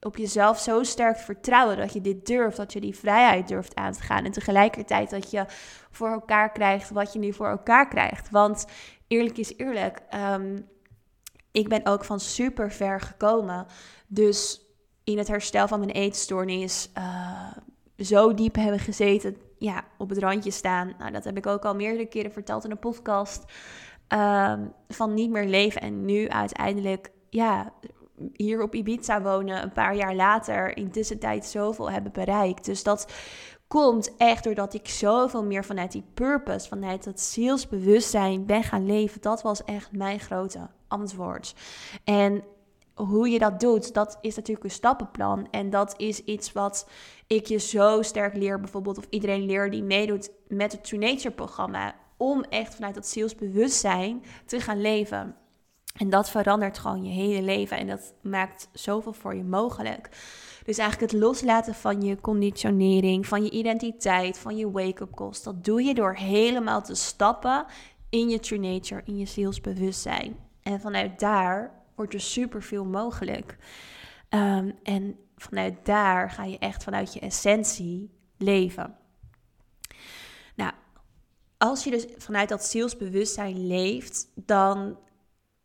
op 0.00 0.16
jezelf 0.16 0.58
zo 0.58 0.82
sterk 0.82 1.16
vertrouwen 1.16 1.76
dat 1.76 1.92
je 1.92 2.00
dit 2.00 2.26
durft, 2.26 2.56
dat 2.56 2.72
je 2.72 2.80
die 2.80 2.96
vrijheid 2.96 3.48
durft 3.48 3.74
aan 3.74 3.92
te 3.92 4.02
gaan. 4.02 4.24
En 4.24 4.32
tegelijkertijd 4.32 5.10
dat 5.10 5.30
je 5.30 5.44
voor 5.90 6.08
elkaar 6.08 6.52
krijgt 6.52 6.90
wat 6.90 7.12
je 7.12 7.18
nu 7.18 7.32
voor 7.32 7.46
elkaar 7.46 7.88
krijgt. 7.88 8.30
Want 8.30 8.66
eerlijk 9.06 9.38
is 9.38 9.56
eerlijk, 9.56 10.02
um, 10.14 10.68
ik 11.52 11.68
ben 11.68 11.86
ook 11.86 12.04
van 12.04 12.20
super 12.20 12.72
ver 12.72 13.00
gekomen. 13.00 13.66
Dus 14.06 14.60
in 15.04 15.18
het 15.18 15.28
herstel 15.28 15.68
van 15.68 15.78
mijn 15.78 15.90
eetstoornis 15.90 16.90
uh, 16.98 17.50
zo 17.96 18.34
diep 18.34 18.54
hebben 18.54 18.78
gezeten, 18.78 19.36
ja, 19.58 19.84
op 19.98 20.08
het 20.08 20.18
randje 20.18 20.50
staan. 20.50 20.92
Nou, 20.98 21.12
dat 21.12 21.24
heb 21.24 21.36
ik 21.36 21.46
ook 21.46 21.64
al 21.64 21.74
meerdere 21.74 22.06
keren 22.06 22.32
verteld 22.32 22.64
in 22.64 22.70
een 22.70 22.78
podcast. 22.78 23.44
Ehm, 24.08 24.66
van 24.88 25.14
niet 25.14 25.30
meer 25.30 25.46
leven 25.46 25.80
en 25.80 26.04
nu 26.04 26.28
uiteindelijk, 26.28 27.10
ja, 27.30 27.72
hier 28.32 28.62
op 28.62 28.74
Ibiza 28.74 29.22
wonen, 29.22 29.62
een 29.62 29.72
paar 29.72 29.96
jaar 29.96 30.14
later, 30.14 30.76
in 30.76 30.90
tussentijd 30.90 31.46
zoveel 31.46 31.90
hebben 31.90 32.12
bereikt. 32.12 32.64
Dus 32.64 32.82
dat 32.82 33.12
komt 33.66 34.16
echt 34.16 34.44
doordat 34.44 34.74
ik 34.74 34.88
zoveel 34.88 35.44
meer 35.44 35.64
vanuit 35.64 35.92
die 35.92 36.04
purpose, 36.14 36.68
vanuit 36.68 37.04
dat 37.04 37.20
zielsbewustzijn 37.20 38.46
ben 38.46 38.62
gaan 38.62 38.86
leven. 38.86 39.20
Dat 39.20 39.42
was 39.42 39.64
echt 39.64 39.92
mijn 39.92 40.20
grote 40.20 40.68
En 42.04 42.44
hoe 42.94 43.28
je 43.28 43.38
dat 43.38 43.60
doet, 43.60 43.94
dat 43.94 44.18
is 44.20 44.36
natuurlijk 44.36 44.64
een 44.64 44.70
stappenplan. 44.70 45.48
En 45.50 45.70
dat 45.70 45.94
is 45.96 46.24
iets 46.24 46.52
wat 46.52 46.88
ik 47.26 47.46
je 47.46 47.58
zo 47.58 48.02
sterk 48.02 48.34
leer, 48.34 48.60
bijvoorbeeld, 48.60 48.98
of 48.98 49.06
iedereen 49.10 49.46
leert 49.46 49.72
die 49.72 49.82
meedoet 49.82 50.30
met 50.48 50.72
het 50.72 50.84
True 50.84 51.00
Nature 51.00 51.34
programma. 51.34 51.94
Om 52.16 52.42
echt 52.42 52.74
vanuit 52.74 52.94
dat 52.94 53.06
zielsbewustzijn 53.06 54.22
te 54.46 54.60
gaan 54.60 54.80
leven. 54.80 55.36
En 55.96 56.10
dat 56.10 56.30
verandert 56.30 56.78
gewoon 56.78 57.04
je 57.04 57.10
hele 57.10 57.42
leven 57.42 57.78
en 57.78 57.86
dat 57.86 58.14
maakt 58.22 58.68
zoveel 58.72 59.12
voor 59.12 59.34
je 59.34 59.44
mogelijk. 59.44 60.08
Dus 60.64 60.78
eigenlijk 60.78 61.12
het 61.12 61.20
loslaten 61.20 61.74
van 61.74 62.02
je 62.02 62.20
conditionering, 62.20 63.26
van 63.26 63.44
je 63.44 63.50
identiteit, 63.50 64.38
van 64.38 64.56
je 64.56 64.70
wake-up 64.70 65.14
calls, 65.14 65.42
dat 65.42 65.64
doe 65.64 65.82
je 65.82 65.94
door 65.94 66.14
helemaal 66.14 66.82
te 66.82 66.94
stappen 66.94 67.64
in 68.10 68.28
je 68.28 68.40
true 68.40 68.58
nature, 68.58 69.02
in 69.04 69.18
je 69.18 69.26
zielsbewustzijn. 69.26 70.36
En 70.62 70.80
vanuit 70.80 71.20
daar 71.20 71.70
wordt 71.94 72.14
er 72.14 72.20
superveel 72.20 72.84
mogelijk. 72.84 73.56
Ehm, 74.28 74.70
en 74.82 75.18
vanuit 75.36 75.86
daar 75.86 76.30
ga 76.30 76.44
je 76.44 76.58
echt 76.58 76.84
vanuit 76.84 77.12
je 77.12 77.20
essentie 77.20 78.10
leven. 78.36 78.96
Nou, 80.54 80.72
als 81.58 81.84
je 81.84 81.90
dus 81.90 82.06
vanuit 82.16 82.48
dat 82.48 82.64
zielsbewustzijn 82.64 83.66
leeft, 83.66 84.28
dan 84.34 84.98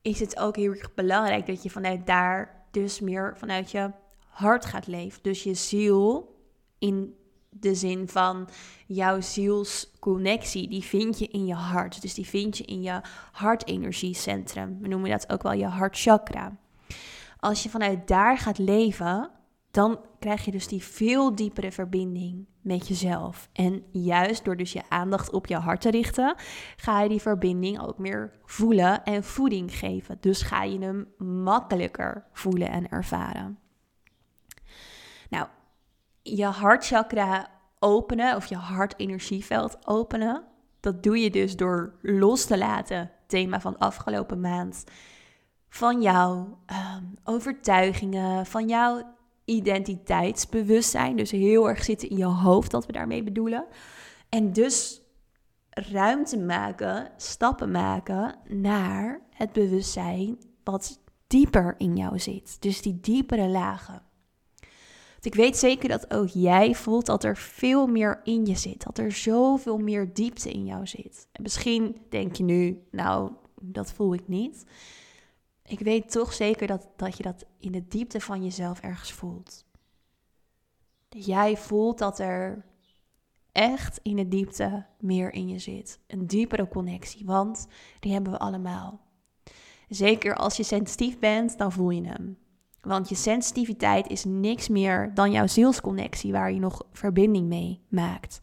is 0.01 0.19
het 0.19 0.39
ook 0.39 0.55
heel 0.55 0.71
erg 0.71 0.93
belangrijk 0.93 1.45
dat 1.45 1.63
je 1.63 1.69
vanuit 1.69 2.07
daar 2.07 2.65
dus 2.71 2.99
meer 2.99 3.33
vanuit 3.37 3.71
je 3.71 3.91
hart 4.27 4.65
gaat 4.65 4.87
leven. 4.87 5.23
Dus 5.23 5.43
je 5.43 5.53
ziel 5.53 6.35
in 6.79 7.16
de 7.59 7.75
zin 7.75 8.07
van 8.07 8.49
jouw 8.85 9.21
zielsconnectie, 9.21 10.69
die 10.69 10.83
vind 10.83 11.19
je 11.19 11.27
in 11.27 11.45
je 11.45 11.53
hart. 11.53 12.01
Dus 12.01 12.13
die 12.13 12.25
vind 12.25 12.57
je 12.57 12.63
in 12.63 12.81
je 12.81 13.01
hartenergiecentrum. 13.31 14.77
We 14.81 14.87
noemen 14.87 15.09
dat 15.09 15.31
ook 15.31 15.43
wel 15.43 15.53
je 15.53 15.65
hartchakra. 15.65 16.57
Als 17.39 17.63
je 17.63 17.69
vanuit 17.69 18.07
daar 18.07 18.37
gaat 18.37 18.57
leven, 18.57 19.29
dan 19.71 19.99
krijg 20.19 20.45
je 20.45 20.51
dus 20.51 20.67
die 20.67 20.83
veel 20.83 21.35
diepere 21.35 21.71
verbinding 21.71 22.45
met 22.61 22.87
jezelf. 22.87 23.49
En 23.53 23.83
juist 23.91 24.45
door 24.45 24.57
dus 24.57 24.73
je 24.73 24.89
aandacht 24.89 25.31
op 25.31 25.47
je 25.47 25.55
hart 25.55 25.81
te 25.81 25.91
richten, 25.91 26.35
ga 26.75 27.01
je 27.01 27.09
die 27.09 27.21
verbinding 27.21 27.81
ook 27.81 27.97
meer 27.97 28.31
voelen 28.45 29.03
en 29.03 29.23
voeding 29.23 29.75
geven. 29.75 30.17
Dus 30.19 30.41
ga 30.41 30.63
je 30.63 30.79
hem 30.79 31.07
makkelijker 31.17 32.25
voelen 32.31 32.69
en 32.69 32.89
ervaren. 32.89 33.59
Je 36.35 36.45
hartchakra 36.45 37.47
openen 37.79 38.35
of 38.35 38.45
je 38.45 38.55
hartenergieveld 38.55 39.87
openen, 39.87 40.43
dat 40.79 41.03
doe 41.03 41.19
je 41.19 41.29
dus 41.29 41.55
door 41.55 41.93
los 42.01 42.45
te 42.45 42.57
laten, 42.57 43.11
thema 43.27 43.61
van 43.61 43.77
afgelopen 43.77 44.39
maand, 44.39 44.83
van 45.69 46.01
jouw 46.01 46.57
ehm, 46.65 47.03
overtuigingen, 47.23 48.45
van 48.45 48.67
jouw 48.67 49.15
identiteitsbewustzijn. 49.45 51.15
Dus 51.15 51.31
heel 51.31 51.69
erg 51.69 51.83
zitten 51.83 52.09
in 52.09 52.17
je 52.17 52.25
hoofd, 52.25 52.71
dat 52.71 52.85
we 52.85 52.91
daarmee 52.91 53.23
bedoelen. 53.23 53.65
En 54.29 54.53
dus 54.53 55.01
ruimte 55.69 56.37
maken, 56.37 57.11
stappen 57.17 57.71
maken 57.71 58.35
naar 58.47 59.21
het 59.29 59.51
bewustzijn 59.51 60.37
wat 60.63 60.99
dieper 61.27 61.75
in 61.77 61.95
jou 61.95 62.19
zit. 62.19 62.61
Dus 62.61 62.81
die 62.81 62.99
diepere 62.99 63.47
lagen. 63.47 64.01
Ik 65.27 65.35
weet 65.35 65.57
zeker 65.57 65.89
dat 65.89 66.13
ook 66.13 66.27
jij 66.27 66.75
voelt 66.75 67.05
dat 67.05 67.23
er 67.23 67.37
veel 67.37 67.87
meer 67.87 68.21
in 68.23 68.45
je 68.45 68.55
zit. 68.55 68.83
Dat 68.83 68.97
er 68.97 69.11
zoveel 69.11 69.77
meer 69.77 70.13
diepte 70.13 70.51
in 70.51 70.65
jou 70.65 70.87
zit. 70.87 71.27
En 71.31 71.41
misschien 71.41 71.97
denk 72.09 72.35
je 72.35 72.43
nu, 72.43 72.83
nou, 72.91 73.31
dat 73.61 73.91
voel 73.91 74.13
ik 74.13 74.27
niet 74.27 74.65
ik 75.67 75.79
weet 75.79 76.11
toch 76.11 76.33
zeker 76.33 76.67
dat, 76.67 76.87
dat 76.95 77.17
je 77.17 77.23
dat 77.23 77.45
in 77.59 77.71
de 77.71 77.87
diepte 77.87 78.21
van 78.21 78.43
jezelf 78.43 78.79
ergens 78.79 79.11
voelt. 79.11 79.65
Jij 81.09 81.57
voelt 81.57 81.97
dat 81.97 82.19
er 82.19 82.65
echt 83.51 83.99
in 84.03 84.15
de 84.15 84.27
diepte 84.27 84.85
meer 84.99 85.33
in 85.33 85.47
je 85.47 85.59
zit. 85.59 85.99
Een 86.07 86.27
diepere 86.27 86.67
connectie, 86.67 87.25
want 87.25 87.67
die 87.99 88.11
hebben 88.13 88.31
we 88.31 88.39
allemaal. 88.39 88.99
Zeker 89.87 90.35
als 90.35 90.57
je 90.57 90.63
sensitief 90.63 91.19
bent, 91.19 91.57
dan 91.57 91.71
voel 91.71 91.89
je 91.89 92.07
hem. 92.07 92.37
Want 92.87 93.09
je 93.09 93.15
sensitiviteit 93.15 94.07
is 94.07 94.23
niks 94.25 94.67
meer 94.67 95.11
dan 95.13 95.31
jouw 95.31 95.47
zielsconnectie 95.47 96.31
waar 96.31 96.51
je 96.51 96.59
nog 96.59 96.83
verbinding 96.91 97.47
mee 97.47 97.79
maakt. 97.87 98.39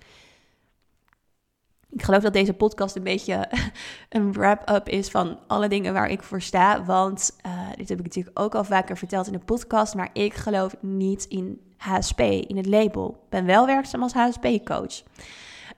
Ik 1.90 2.02
geloof 2.02 2.22
dat 2.22 2.32
deze 2.32 2.52
podcast 2.52 2.96
een 2.96 3.02
beetje 3.02 3.48
een 4.08 4.32
wrap-up 4.32 4.88
is 4.88 5.08
van 5.08 5.38
alle 5.46 5.68
dingen 5.68 5.92
waar 5.92 6.08
ik 6.08 6.22
voor 6.22 6.40
sta. 6.40 6.84
Want 6.84 7.36
uh, 7.46 7.68
dit 7.76 7.88
heb 7.88 7.98
ik 7.98 8.04
natuurlijk 8.04 8.40
ook 8.40 8.54
al 8.54 8.64
vaker 8.64 8.96
verteld 8.96 9.26
in 9.26 9.32
de 9.32 9.38
podcast. 9.38 9.94
Maar 9.94 10.10
ik 10.12 10.34
geloof 10.34 10.76
niet 10.80 11.24
in 11.24 11.60
HSP, 11.76 12.20
in 12.20 12.56
het 12.56 12.66
label. 12.66 13.10
Ik 13.10 13.30
ben 13.30 13.44
wel 13.44 13.66
werkzaam 13.66 14.02
als 14.02 14.12
HSP-coach. 14.12 15.02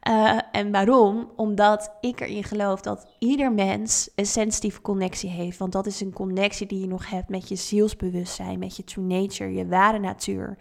Eh, 0.06 0.38
en 0.52 0.70
waarom? 0.70 1.30
Omdat 1.36 1.96
ik 2.00 2.20
erin 2.20 2.44
geloof 2.44 2.80
dat 2.80 3.06
ieder 3.18 3.52
mens 3.52 4.10
een 4.14 4.26
sensitieve 4.26 4.80
connectie 4.80 5.30
heeft. 5.30 5.58
Want 5.58 5.72
dat 5.72 5.86
is 5.86 6.00
een 6.00 6.12
connectie 6.12 6.66
die 6.66 6.80
je 6.80 6.86
nog 6.86 7.10
hebt 7.10 7.28
met 7.28 7.48
je 7.48 7.56
zielsbewustzijn, 7.56 8.58
met 8.58 8.76
je 8.76 8.84
true 8.84 9.04
nature, 9.04 9.52
je 9.52 9.66
ware 9.66 9.98
natuur. 9.98 10.56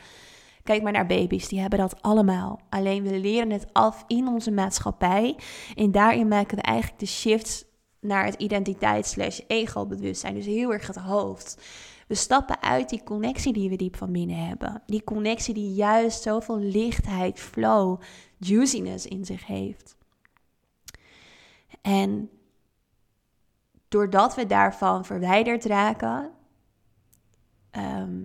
Kijk 0.64 0.82
maar 0.82 0.92
naar 0.92 1.06
baby's, 1.06 1.48
die 1.48 1.60
hebben 1.60 1.80
dat 1.80 2.02
allemaal. 2.02 2.60
Alleen 2.70 3.04
we 3.04 3.20
leren 3.20 3.52
het 3.52 3.68
af 3.74 4.04
in 4.08 4.28
onze 4.28 4.52
maatschappij. 4.52 5.36
En 5.76 5.92
daarin 5.92 6.28
maken 6.28 6.58
we 6.58 6.64
eigenlijk 6.64 7.00
de 7.00 7.06
shift 7.06 7.66
naar 8.00 8.26
het 8.26 8.36
identiteits 8.36 9.10
slash 9.12 9.40
ego-bewustzijn. 9.48 10.34
Dus 10.34 10.46
heel 10.46 10.74
erg 10.74 10.88
het 10.88 10.96
hoofd. 10.96 11.58
We 12.08 12.16
stappen 12.16 12.62
uit 12.62 12.90
die 12.90 13.04
connectie 13.04 13.54
die 13.54 13.70
we 13.70 13.76
diep 13.76 13.96
van 13.96 14.12
binnen 14.12 14.48
hebben. 14.48 14.82
Die 14.86 15.04
connectie 15.04 15.54
die 15.54 15.74
juist 15.74 16.22
zoveel 16.22 16.60
lichtheid, 16.60 17.40
flow, 17.40 18.02
juiciness 18.38 19.06
in 19.06 19.26
zich 19.26 19.46
heeft. 19.46 19.96
En 21.82 22.30
doordat 23.88 24.36
we 24.36 24.46
daarvan 24.46 25.06
verwijderd 25.06 25.66
raken, 25.66 26.32
ehm, 27.72 28.24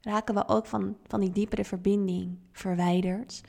raken 0.00 0.34
we 0.34 0.48
ook 0.48 0.66
van, 0.66 0.96
van 1.06 1.20
die 1.20 1.32
diepere 1.32 1.64
verbinding 1.64 2.38
verwijderd. 2.52 3.40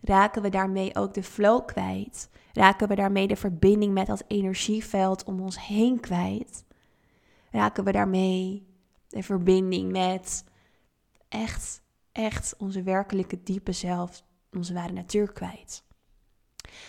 Raken 0.00 0.42
we 0.42 0.48
daarmee 0.48 0.94
ook 0.94 1.14
de 1.14 1.22
flow 1.22 1.66
kwijt. 1.66 2.30
Raken 2.52 2.88
we 2.88 2.94
daarmee 2.94 3.26
de 3.26 3.36
verbinding 3.36 3.92
met 3.92 4.06
dat 4.06 4.24
energieveld 4.26 5.24
om 5.24 5.40
ons 5.40 5.66
heen 5.66 6.00
kwijt. 6.00 6.64
Raken 7.56 7.84
we 7.84 7.92
daarmee 7.92 8.66
de 9.08 9.22
verbinding 9.22 9.92
met 9.92 10.44
echt, 11.28 11.82
echt 12.12 12.54
onze 12.58 12.82
werkelijke 12.82 13.42
diepe 13.42 13.72
zelf, 13.72 14.24
onze 14.52 14.74
ware 14.74 14.92
natuur 14.92 15.32
kwijt. 15.32 15.84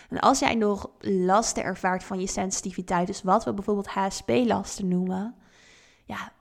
En 0.09 0.19
als 0.19 0.39
jij 0.39 0.55
nog 0.55 0.89
lasten 0.99 1.63
ervaart 1.63 2.03
van 2.03 2.19
je 2.19 2.27
sensitiviteit, 2.27 3.07
dus 3.07 3.21
wat 3.21 3.45
we 3.45 3.53
bijvoorbeeld 3.53 3.87
HSP-lasten 3.87 4.87
noemen, 4.87 5.35
ja, 6.05 6.31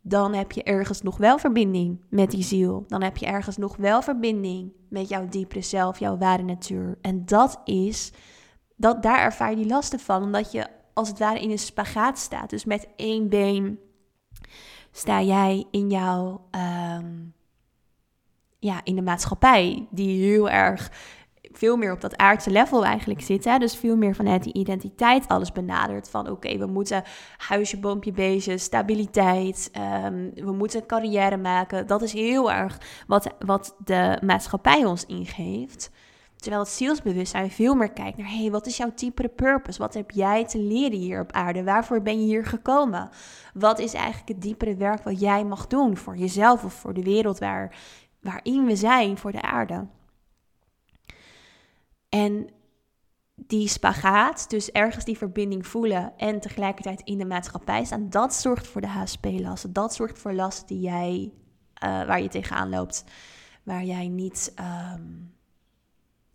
dan 0.00 0.34
heb 0.34 0.52
je 0.52 0.62
ergens 0.62 1.02
nog 1.02 1.16
wel 1.16 1.38
verbinding 1.38 2.04
met 2.10 2.30
die 2.30 2.42
ziel. 2.42 2.84
Dan 2.88 3.02
heb 3.02 3.16
je 3.16 3.26
ergens 3.26 3.56
nog 3.56 3.76
wel 3.76 4.02
verbinding 4.02 4.72
met 4.88 5.08
jouw 5.08 5.28
diepere 5.28 5.62
zelf, 5.62 5.98
jouw 5.98 6.16
ware 6.16 6.42
natuur. 6.42 6.98
En 7.00 7.26
dat 7.26 7.60
is, 7.64 8.12
dat, 8.76 9.02
daar 9.02 9.18
ervaar 9.18 9.50
je 9.50 9.56
die 9.56 9.66
lasten 9.66 10.00
van, 10.00 10.22
omdat 10.22 10.52
je 10.52 10.75
als 10.96 11.08
het 11.08 11.18
ware 11.18 11.40
in 11.40 11.50
een 11.50 11.58
spagaat 11.58 12.18
staat. 12.18 12.50
Dus 12.50 12.64
met 12.64 12.88
één 12.96 13.28
been 13.28 13.78
sta 14.90 15.22
jij 15.22 15.64
in 15.70 15.90
jouw, 15.90 16.46
ehm, 16.50 17.14
ja, 18.58 18.80
in 18.84 18.94
de 18.94 19.02
maatschappij, 19.02 19.86
die 19.90 20.24
heel 20.24 20.50
erg 20.50 20.90
veel 21.52 21.76
meer 21.76 21.92
op 21.92 22.00
dat 22.00 22.16
aardse 22.16 22.50
level 22.50 22.84
eigenlijk 22.84 23.20
zit. 23.20 23.44
Hè? 23.44 23.58
Dus 23.58 23.76
veel 23.76 23.96
meer 23.96 24.14
vanuit 24.14 24.42
die 24.42 24.52
identiteit 24.52 25.28
alles 25.28 25.52
benadert. 25.52 26.10
Van 26.10 26.30
oké, 26.30 26.58
we 26.58 26.66
moeten 26.66 27.02
huisje, 27.36 27.78
boompje, 27.78 28.12
beestje, 28.12 28.58
stabiliteit. 28.58 29.70
Um, 30.04 30.30
we 30.34 30.52
moeten 30.52 30.86
carrière 30.86 31.36
maken. 31.36 31.86
Dat 31.86 32.02
is 32.02 32.12
heel 32.12 32.52
erg 32.52 32.80
wat, 33.06 33.34
wat 33.38 33.76
de 33.84 34.18
maatschappij 34.24 34.84
ons 34.84 35.06
ingeeft. 35.06 35.90
Terwijl 36.36 36.62
het 36.62 36.72
zielsbewustzijn 36.72 37.50
veel 37.50 37.74
meer 37.74 37.92
kijkt 37.92 38.18
naar... 38.18 38.28
hé, 38.28 38.40
hey, 38.40 38.50
wat 38.50 38.66
is 38.66 38.76
jouw 38.76 38.92
diepere 38.94 39.28
purpose? 39.28 39.78
Wat 39.78 39.94
heb 39.94 40.10
jij 40.10 40.44
te 40.44 40.58
leren 40.58 40.98
hier 40.98 41.20
op 41.20 41.32
aarde? 41.32 41.64
Waarvoor 41.64 42.02
ben 42.02 42.20
je 42.20 42.26
hier 42.26 42.44
gekomen? 42.44 43.10
Wat 43.54 43.78
is 43.78 43.94
eigenlijk 43.94 44.28
het 44.28 44.42
diepere 44.42 44.76
werk 44.76 45.02
wat 45.02 45.20
jij 45.20 45.44
mag 45.44 45.66
doen... 45.66 45.96
voor 45.96 46.16
jezelf 46.16 46.64
of 46.64 46.72
voor 46.72 46.94
de 46.94 47.02
wereld 47.02 47.38
waar, 47.38 47.76
waarin 48.20 48.64
we 48.64 48.76
zijn, 48.76 49.18
voor 49.18 49.32
de 49.32 49.42
aarde? 49.42 49.86
En 52.08 52.48
die 53.34 53.68
spagaat, 53.68 54.50
dus 54.50 54.70
ergens 54.70 55.04
die 55.04 55.16
verbinding 55.16 55.66
voelen 55.66 56.12
en 56.16 56.40
tegelijkertijd 56.40 57.00
in 57.00 57.18
de 57.18 57.24
maatschappij 57.24 57.84
staan, 57.84 58.10
dat 58.10 58.34
zorgt 58.34 58.66
voor 58.66 58.80
de 58.80 58.86
HSP-lasten. 58.86 59.72
Dat 59.72 59.94
zorgt 59.94 60.18
voor 60.18 60.32
lasten 60.32 60.66
die 60.66 60.80
jij, 60.80 61.32
uh, 61.84 62.06
waar 62.06 62.22
je 62.22 62.28
tegenaan 62.28 62.68
loopt, 62.68 63.04
waar 63.62 63.84
jij 63.84 64.08
niet, 64.08 64.54
um, 64.94 65.35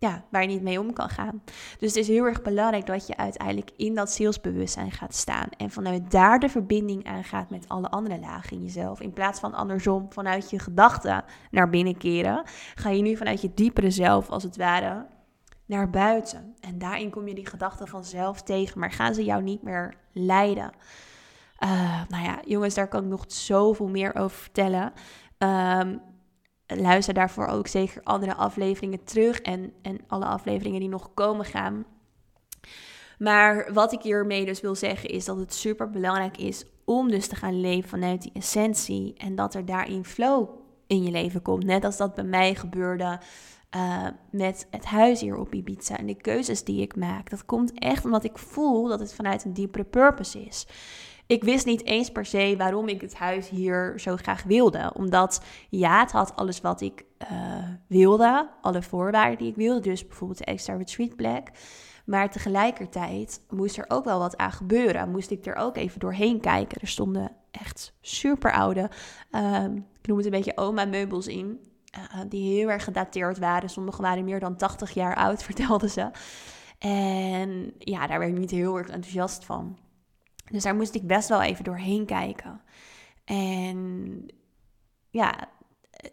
ja, 0.02 0.24
waar 0.28 0.42
je 0.42 0.48
niet 0.48 0.62
mee 0.62 0.80
om 0.80 0.92
kan 0.92 1.08
gaan. 1.08 1.42
Dus 1.78 1.88
het 1.88 1.96
is 1.96 2.08
heel 2.08 2.24
erg 2.24 2.42
belangrijk 2.42 2.86
dat 2.86 3.06
je 3.06 3.16
uiteindelijk 3.16 3.70
in 3.76 3.94
dat 3.94 4.10
zielsbewustzijn 4.10 4.90
gaat 4.90 5.14
staan 5.14 5.48
en 5.56 5.70
vanuit 5.70 6.10
daar 6.10 6.38
de 6.38 6.48
verbinding 6.48 7.06
aangaat 7.06 7.50
met 7.50 7.68
alle 7.68 7.90
andere 7.90 8.20
lagen 8.20 8.56
in 8.56 8.62
jezelf. 8.62 9.00
In 9.00 9.12
plaats 9.12 9.40
van 9.40 9.54
andersom 9.54 10.06
vanuit 10.12 10.50
je 10.50 10.58
gedachten 10.58 11.24
naar 11.50 11.68
binnen 11.68 11.96
keren, 11.96 12.42
ga 12.74 12.90
je 12.90 13.02
nu 13.02 13.16
vanuit 13.16 13.40
je 13.40 13.54
diepere 13.54 13.90
zelf 13.90 14.30
als 14.30 14.42
het 14.42 14.56
ware 14.56 15.06
naar 15.66 15.90
buiten. 15.90 16.54
En 16.60 16.78
daarin 16.78 17.10
kom 17.10 17.28
je 17.28 17.34
die 17.34 17.46
gedachten 17.46 17.88
vanzelf 17.88 18.42
tegen, 18.42 18.80
maar 18.80 18.92
gaan 18.92 19.14
ze 19.14 19.24
jou 19.24 19.42
niet 19.42 19.62
meer 19.62 19.94
leiden. 20.12 20.70
Uh, 21.58 22.00
nou 22.08 22.24
ja, 22.24 22.40
jongens, 22.44 22.74
daar 22.74 22.88
kan 22.88 23.02
ik 23.02 23.10
nog 23.10 23.24
zoveel 23.26 23.88
meer 23.88 24.14
over 24.14 24.36
vertellen. 24.36 24.92
Um, 25.38 26.00
luister 26.80 27.14
daarvoor 27.14 27.46
ook 27.46 27.66
zeker 27.66 28.00
andere 28.02 28.34
afleveringen 28.34 29.04
terug 29.04 29.40
en, 29.40 29.72
en 29.82 30.00
alle 30.06 30.24
afleveringen 30.24 30.80
die 30.80 30.88
nog 30.88 31.10
komen 31.14 31.44
gaan. 31.44 31.84
Maar 33.18 33.72
wat 33.72 33.92
ik 33.92 34.02
hiermee 34.02 34.44
dus 34.44 34.60
wil 34.60 34.74
zeggen 34.74 35.08
is 35.08 35.24
dat 35.24 35.36
het 35.36 35.54
super 35.54 35.90
belangrijk 35.90 36.36
is 36.36 36.64
om 36.84 37.10
dus 37.10 37.26
te 37.26 37.36
gaan 37.36 37.60
leven 37.60 37.88
vanuit 37.88 38.22
die 38.22 38.32
essentie 38.34 39.14
en 39.16 39.34
dat 39.34 39.54
er 39.54 39.64
daarin 39.64 40.04
flow 40.04 40.48
in 40.86 41.02
je 41.02 41.10
leven 41.10 41.42
komt. 41.42 41.64
Net 41.64 41.84
als 41.84 41.96
dat 41.96 42.14
bij 42.14 42.24
mij 42.24 42.54
gebeurde 42.54 43.20
uh, 43.76 44.06
met 44.30 44.66
het 44.70 44.84
huis 44.84 45.20
hier 45.20 45.36
op 45.36 45.54
Ibiza 45.54 45.96
en 45.96 46.06
de 46.06 46.14
keuzes 46.14 46.64
die 46.64 46.80
ik 46.80 46.96
maak. 46.96 47.30
Dat 47.30 47.44
komt 47.44 47.78
echt 47.78 48.04
omdat 48.04 48.24
ik 48.24 48.38
voel 48.38 48.88
dat 48.88 49.00
het 49.00 49.14
vanuit 49.14 49.44
een 49.44 49.52
diepere 49.52 49.84
purpose 49.84 50.44
is. 50.44 50.66
Ik 51.32 51.44
wist 51.44 51.66
niet 51.66 51.84
eens 51.84 52.10
per 52.10 52.26
se 52.26 52.54
waarom 52.58 52.88
ik 52.88 53.00
het 53.00 53.14
huis 53.14 53.48
hier 53.48 54.00
zo 54.00 54.16
graag 54.16 54.42
wilde. 54.42 54.92
Omdat 54.94 55.44
ja, 55.68 56.00
het 56.00 56.12
had 56.12 56.36
alles 56.36 56.60
wat 56.60 56.80
ik 56.80 57.04
wilde, 57.86 58.48
alle 58.60 58.82
voorwaarden 58.82 59.38
die 59.38 59.48
ik 59.48 59.56
wilde, 59.56 59.80
dus 59.80 60.06
bijvoorbeeld 60.06 60.38
de 60.38 60.44
extra 60.44 60.78
plek. 61.16 61.50
Maar 62.04 62.30
tegelijkertijd 62.30 63.40
moest 63.50 63.78
er 63.78 63.84
ook 63.88 64.04
wel 64.04 64.18
wat 64.18 64.36
aan 64.36 64.52
gebeuren. 64.52 65.10
Moest 65.10 65.30
ik 65.30 65.46
er 65.46 65.54
ook 65.54 65.76
even 65.76 66.00
doorheen 66.00 66.40
kijken. 66.40 66.80
Er 66.80 66.88
stonden 66.88 67.32
echt 67.50 67.94
super 68.00 68.52
oude, 68.52 68.90
ehm, 69.30 69.76
ik 69.76 70.06
noem 70.06 70.16
het 70.16 70.26
een 70.26 70.32
beetje 70.32 70.56
oma 70.56 70.84
meubels 70.84 71.26
in. 71.26 71.60
Uh, 71.98 72.20
die 72.28 72.56
heel 72.56 72.70
erg 72.70 72.84
gedateerd 72.84 73.38
waren. 73.38 73.68
Sommige 73.70 74.02
waren 74.02 74.24
meer 74.24 74.40
dan 74.40 74.56
80 74.56 74.90
jaar 74.90 75.16
oud, 75.16 75.42
vertelden 75.52 75.90
ze. 75.90 76.10
En 76.78 77.72
ja, 77.78 78.06
daar 78.06 78.18
werd 78.18 78.30
ik 78.30 78.38
niet 78.38 78.50
heel 78.50 78.78
erg 78.78 78.88
enthousiast 78.88 79.44
van. 79.44 79.78
Dus 80.50 80.62
daar 80.62 80.74
moest 80.74 80.94
ik 80.94 81.06
best 81.06 81.28
wel 81.28 81.42
even 81.42 81.64
doorheen 81.64 82.06
kijken. 82.06 82.60
En 83.24 84.26
ja, 85.10 85.48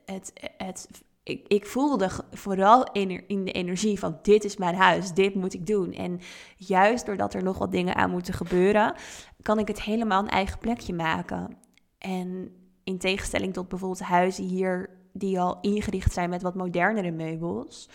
het, 0.05 0.33
het, 0.57 1.03
ik, 1.23 1.47
ik 1.47 1.65
voelde 1.65 2.09
vooral 2.31 2.91
in, 2.91 3.27
in 3.27 3.45
de 3.45 3.51
energie 3.51 3.99
van 3.99 4.19
dit 4.21 4.43
is 4.43 4.57
mijn 4.57 4.75
huis, 4.75 5.13
dit 5.13 5.35
moet 5.35 5.53
ik 5.53 5.65
doen. 5.65 5.93
En 5.93 6.19
juist 6.57 7.05
doordat 7.05 7.33
er 7.33 7.43
nog 7.43 7.57
wat 7.57 7.71
dingen 7.71 7.95
aan 7.95 8.11
moeten 8.11 8.33
gebeuren, 8.33 8.95
kan 9.41 9.59
ik 9.59 9.67
het 9.67 9.81
helemaal 9.81 10.21
een 10.21 10.29
eigen 10.29 10.59
plekje 10.59 10.93
maken. 10.93 11.57
En 11.97 12.51
in 12.83 12.97
tegenstelling 12.97 13.53
tot 13.53 13.67
bijvoorbeeld 13.67 14.01
huizen 14.01 14.43
hier 14.43 14.89
die 15.13 15.39
al 15.39 15.57
ingericht 15.61 16.13
zijn 16.13 16.29
met 16.29 16.41
wat 16.41 16.55
modernere 16.55 17.11
meubels, 17.11 17.89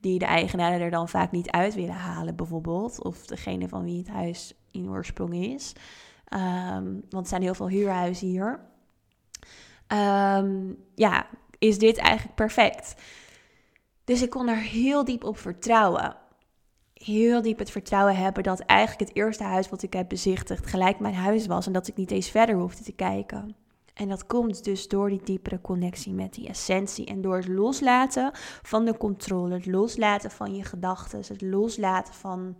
die 0.00 0.18
de 0.18 0.24
eigenaren 0.24 0.80
er 0.80 0.90
dan 0.90 1.08
vaak 1.08 1.30
niet 1.30 1.50
uit 1.50 1.74
willen 1.74 1.94
halen, 1.94 2.36
bijvoorbeeld. 2.36 3.04
Of 3.04 3.26
degene 3.26 3.68
van 3.68 3.84
wie 3.84 3.98
het 3.98 4.08
huis 4.08 4.59
in 4.70 4.88
oorsprong 4.88 5.34
is. 5.34 5.72
Ehm, 6.24 6.84
want 7.10 7.22
er 7.22 7.28
zijn 7.28 7.42
heel 7.42 7.54
veel 7.54 7.68
huurhuizen 7.68 8.28
hier. 8.28 8.60
Um, 9.92 10.76
ja, 10.94 11.26
is 11.58 11.78
dit 11.78 11.96
eigenlijk 11.96 12.36
perfect. 12.36 12.94
Dus 14.04 14.22
ik 14.22 14.30
kon 14.30 14.48
er 14.48 14.56
heel 14.56 15.04
diep 15.04 15.24
op 15.24 15.38
vertrouwen. 15.38 16.16
Heel 16.94 17.42
diep 17.42 17.58
het 17.58 17.70
vertrouwen 17.70 18.16
hebben 18.16 18.42
dat 18.42 18.60
eigenlijk 18.60 19.08
het 19.08 19.18
eerste 19.18 19.44
huis 19.44 19.68
wat 19.68 19.82
ik 19.82 19.92
heb 19.92 20.08
bezichtigd 20.08 20.66
gelijk 20.66 21.00
mijn 21.00 21.14
huis 21.14 21.46
was 21.46 21.66
en 21.66 21.72
dat 21.72 21.88
ik 21.88 21.96
niet 21.96 22.10
eens 22.10 22.30
verder 22.30 22.54
hoefde 22.54 22.84
te 22.84 22.92
kijken. 22.92 23.56
En 23.94 24.08
dat 24.08 24.26
komt 24.26 24.64
dus 24.64 24.88
door 24.88 25.08
die 25.08 25.22
diepere 25.24 25.60
connectie 25.60 26.12
met 26.12 26.34
die 26.34 26.48
essentie 26.48 27.06
en 27.06 27.20
door 27.20 27.36
het 27.36 27.48
loslaten 27.48 28.30
van 28.62 28.84
de 28.84 28.96
controle, 28.96 29.54
het 29.54 29.66
loslaten 29.66 30.30
van 30.30 30.54
je 30.54 30.64
gedachten, 30.64 31.18
het 31.18 31.42
loslaten 31.42 32.14
van 32.14 32.56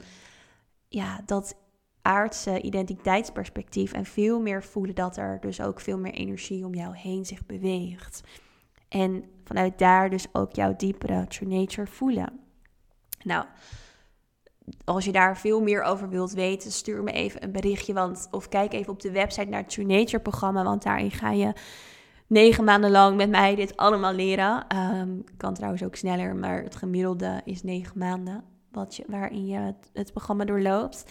ja, 0.89 1.21
dat 1.27 1.57
aardse 2.03 2.61
identiteitsperspectief 2.61 3.93
en 3.93 4.05
veel 4.05 4.41
meer 4.41 4.63
voelen 4.65 4.95
dat 4.95 5.17
er 5.17 5.39
dus 5.41 5.61
ook 5.61 5.81
veel 5.81 5.99
meer 5.99 6.13
energie 6.13 6.65
om 6.65 6.75
jou 6.75 6.97
heen 6.97 7.25
zich 7.25 7.47
beweegt. 7.47 8.23
En 8.89 9.25
vanuit 9.45 9.79
daar 9.79 10.11
dus 10.11 10.27
ook 10.33 10.55
jouw 10.55 10.77
diepere 10.77 11.27
true 11.27 11.49
nature 11.49 11.87
voelen. 11.87 12.41
Nou, 13.25 13.45
als 14.85 15.05
je 15.05 15.13
daar 15.13 15.39
veel 15.39 15.61
meer 15.61 15.83
over 15.83 16.09
wilt 16.09 16.33
weten, 16.33 16.73
stuur 16.73 17.03
me 17.03 17.13
even 17.13 17.45
een 17.45 17.53
berichtje. 17.53 17.93
Want, 17.93 18.29
of 18.31 18.49
kijk 18.49 18.73
even 18.73 18.93
op 18.93 19.01
de 19.01 19.11
website 19.11 19.49
naar 19.49 19.61
het 19.61 19.71
True 19.71 19.87
Nature 19.87 20.23
programma. 20.23 20.65
Want 20.65 20.83
daarin 20.83 21.11
ga 21.11 21.31
je 21.31 21.53
negen 22.27 22.65
maanden 22.65 22.91
lang 22.91 23.17
met 23.17 23.31
mij 23.31 23.55
dit 23.55 23.77
allemaal 23.77 24.13
leren. 24.13 24.77
Um, 24.77 25.25
kan 25.37 25.55
trouwens 25.55 25.83
ook 25.83 25.97
sneller, 25.97 26.37
maar 26.37 26.63
het 26.63 26.77
gemiddelde 26.77 27.41
is 27.45 27.63
negen 27.63 27.99
maanden. 27.99 28.45
Wat 28.71 28.97
je, 28.97 29.05
waarin 29.07 29.47
je 29.47 29.75
het, 29.93 30.11
programma 30.13 30.45
doorloopt. 30.45 31.05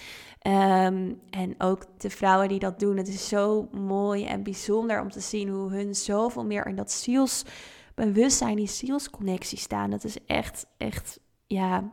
Um, 0.48 1.22
en 1.30 1.56
ook 1.58 1.86
de 1.98 2.10
vrouwen 2.10 2.48
die 2.48 2.60
dat 2.60 2.80
doen. 2.80 2.98
Het 2.98 3.08
is 3.08 3.28
zo 3.28 3.67
mooi 3.72 4.26
en 4.26 4.43
bijzonder 4.43 5.02
om 5.02 5.10
te 5.10 5.19
zien 5.19 5.50
hoe 5.50 5.72
hun 5.72 5.95
zoveel 5.95 6.45
meer 6.45 6.67
in 6.67 6.76
dat 6.76 6.91
zielsbewustzijn, 6.91 8.56
die 8.56 8.67
zielsconnectie 8.67 9.58
staan. 9.58 9.89
Dat 9.89 10.04
is 10.04 10.26
echt, 10.26 10.65
echt, 10.78 11.19
ja, 11.45 11.91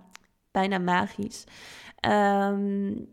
bijna 0.50 0.78
magisch. 0.78 1.44
Um, 2.08 3.08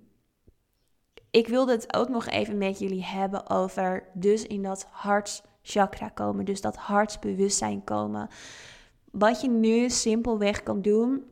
ik 1.31 1.47
wilde 1.47 1.71
het 1.71 1.95
ook 1.95 2.09
nog 2.09 2.25
even 2.25 2.57
met 2.57 2.79
jullie 2.79 3.03
hebben 3.03 3.49
over 3.49 4.07
dus 4.13 4.43
in 4.43 4.63
dat 4.63 4.87
hartschakra 4.91 6.09
komen. 6.09 6.45
Dus 6.45 6.61
dat 6.61 6.75
hartsbewustzijn 6.75 7.83
komen. 7.83 8.27
Wat 9.11 9.41
je 9.41 9.49
nu 9.49 9.89
simpelweg 9.89 10.63
kan 10.63 10.81
doen, 10.81 11.23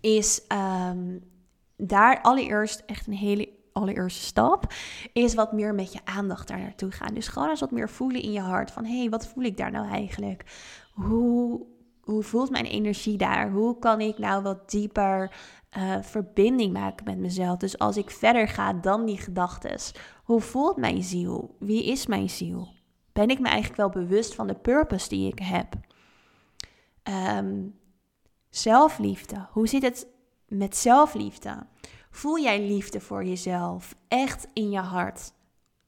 is 0.00 0.42
um, 0.48 1.30
daar 1.76 2.20
allereerst 2.20 2.82
echt 2.86 3.06
een 3.06 3.12
hele 3.12 3.58
allereerste 3.72 4.24
stap 4.24 4.72
is 5.12 5.34
wat 5.34 5.52
meer 5.52 5.74
met 5.74 5.92
je 5.92 6.00
aandacht 6.04 6.48
daar 6.48 6.58
naartoe 6.58 6.90
gaan. 6.90 7.14
Dus 7.14 7.28
gewoon 7.28 7.48
eens 7.48 7.60
wat 7.60 7.70
meer 7.70 7.88
voelen 7.88 8.22
in 8.22 8.32
je 8.32 8.40
hart 8.40 8.70
van 8.70 8.84
hé, 8.84 8.98
hey, 8.98 9.08
wat 9.08 9.26
voel 9.26 9.44
ik 9.44 9.56
daar 9.56 9.70
nou 9.70 9.88
eigenlijk? 9.88 10.44
Hoe, 10.92 11.66
hoe 12.00 12.22
voelt 12.22 12.50
mijn 12.50 12.64
energie 12.64 13.16
daar? 13.16 13.50
Hoe 13.50 13.78
kan 13.78 14.00
ik 14.00 14.18
nou 14.18 14.42
wat 14.42 14.70
dieper 14.70 15.32
uh, 15.76 15.96
verbinding 16.00 16.72
maken 16.72 17.04
met 17.04 17.18
mezelf? 17.18 17.56
Dus 17.56 17.78
als 17.78 17.96
ik 17.96 18.10
verder 18.10 18.48
ga 18.48 18.72
dan 18.72 19.04
die 19.04 19.18
gedachten, 19.18 19.78
hoe 20.24 20.40
voelt 20.40 20.76
mijn 20.76 21.02
ziel? 21.02 21.56
Wie 21.58 21.84
is 21.84 22.06
mijn 22.06 22.30
ziel? 22.30 22.68
Ben 23.12 23.28
ik 23.28 23.38
me 23.38 23.48
eigenlijk 23.48 23.76
wel 23.76 24.04
bewust 24.04 24.34
van 24.34 24.46
de 24.46 24.54
purpose 24.54 25.08
die 25.08 25.32
ik 25.32 25.38
heb? 25.38 25.74
Um, 27.38 27.79
zelfliefde. 28.50 29.46
Hoe 29.50 29.68
zit 29.68 29.82
het 29.82 30.06
met 30.48 30.76
zelfliefde? 30.76 31.66
Voel 32.10 32.38
jij 32.38 32.66
liefde 32.66 33.00
voor 33.00 33.24
jezelf 33.24 33.94
echt 34.08 34.48
in 34.52 34.70
je 34.70 34.78
hart? 34.78 35.32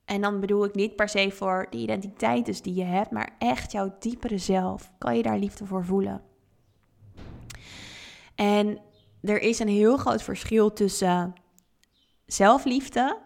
En 0.04 0.20
dan 0.20 0.40
bedoel 0.40 0.64
ik 0.64 0.74
niet 0.74 0.96
per 0.96 1.08
se 1.08 1.30
voor 1.30 1.66
de 1.70 1.76
identiteit 1.76 2.46
dus 2.46 2.62
die 2.62 2.74
je 2.74 2.84
hebt, 2.84 3.10
maar 3.10 3.36
echt 3.38 3.72
jouw 3.72 3.96
diepere 3.98 4.38
zelf. 4.38 4.92
Kan 4.98 5.16
je 5.16 5.22
daar 5.22 5.38
liefde 5.38 5.66
voor 5.66 5.84
voelen? 5.84 6.22
En 8.34 8.80
er 9.20 9.40
is 9.40 9.58
een 9.58 9.68
heel 9.68 9.96
groot 9.96 10.22
verschil 10.22 10.72
tussen 10.72 11.34
zelfliefde 12.26 13.18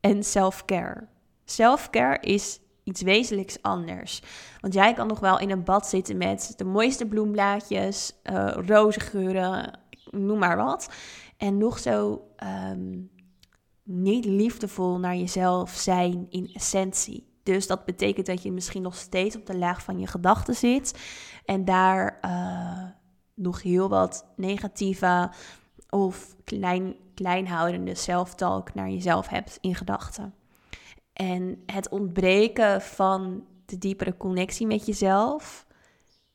en 0.00 0.22
self-care. 0.22 1.08
Self-care 1.44 2.18
is 2.20 2.60
iets 2.86 3.02
wezenlijks 3.02 3.62
anders. 3.62 4.22
Want 4.60 4.74
jij 4.74 4.94
kan 4.94 5.06
nog 5.06 5.20
wel 5.20 5.38
in 5.38 5.50
een 5.50 5.64
bad 5.64 5.86
zitten 5.86 6.16
met 6.16 6.52
de 6.56 6.64
mooiste 6.64 7.06
bloemblaadjes, 7.06 8.12
uh, 8.24 8.52
rozengeuren, 8.66 9.78
noem 10.10 10.38
maar 10.38 10.56
wat. 10.56 10.90
En 11.36 11.58
nog 11.58 11.78
zo 11.78 12.26
ehm, 12.36 12.98
niet 13.82 14.24
liefdevol 14.24 14.98
naar 14.98 15.16
jezelf 15.16 15.70
zijn 15.70 16.26
in 16.30 16.50
essentie. 16.52 17.34
Dus 17.42 17.66
dat 17.66 17.84
betekent 17.84 18.26
dat 18.26 18.42
je 18.42 18.52
misschien 18.52 18.82
nog 18.82 18.94
steeds 18.94 19.36
op 19.36 19.46
de 19.46 19.56
laag 19.56 19.82
van 19.82 19.98
je 19.98 20.06
gedachten 20.06 20.54
zit. 20.54 20.98
En 21.44 21.64
daar 21.64 22.18
uh, 22.24 22.84
nog 23.34 23.62
heel 23.62 23.88
wat 23.88 24.26
negatieve 24.36 25.30
of 25.88 26.36
klein, 26.44 26.96
kleinhoudende 27.14 27.94
zelftalk 27.94 28.74
naar 28.74 28.88
jezelf 28.90 29.28
hebt 29.28 29.58
in 29.60 29.74
gedachten. 29.74 30.34
En 31.16 31.62
het 31.66 31.88
ontbreken 31.88 32.82
van 32.82 33.46
de 33.64 33.78
diepere 33.78 34.16
connectie 34.16 34.66
met 34.66 34.86
jezelf 34.86 35.66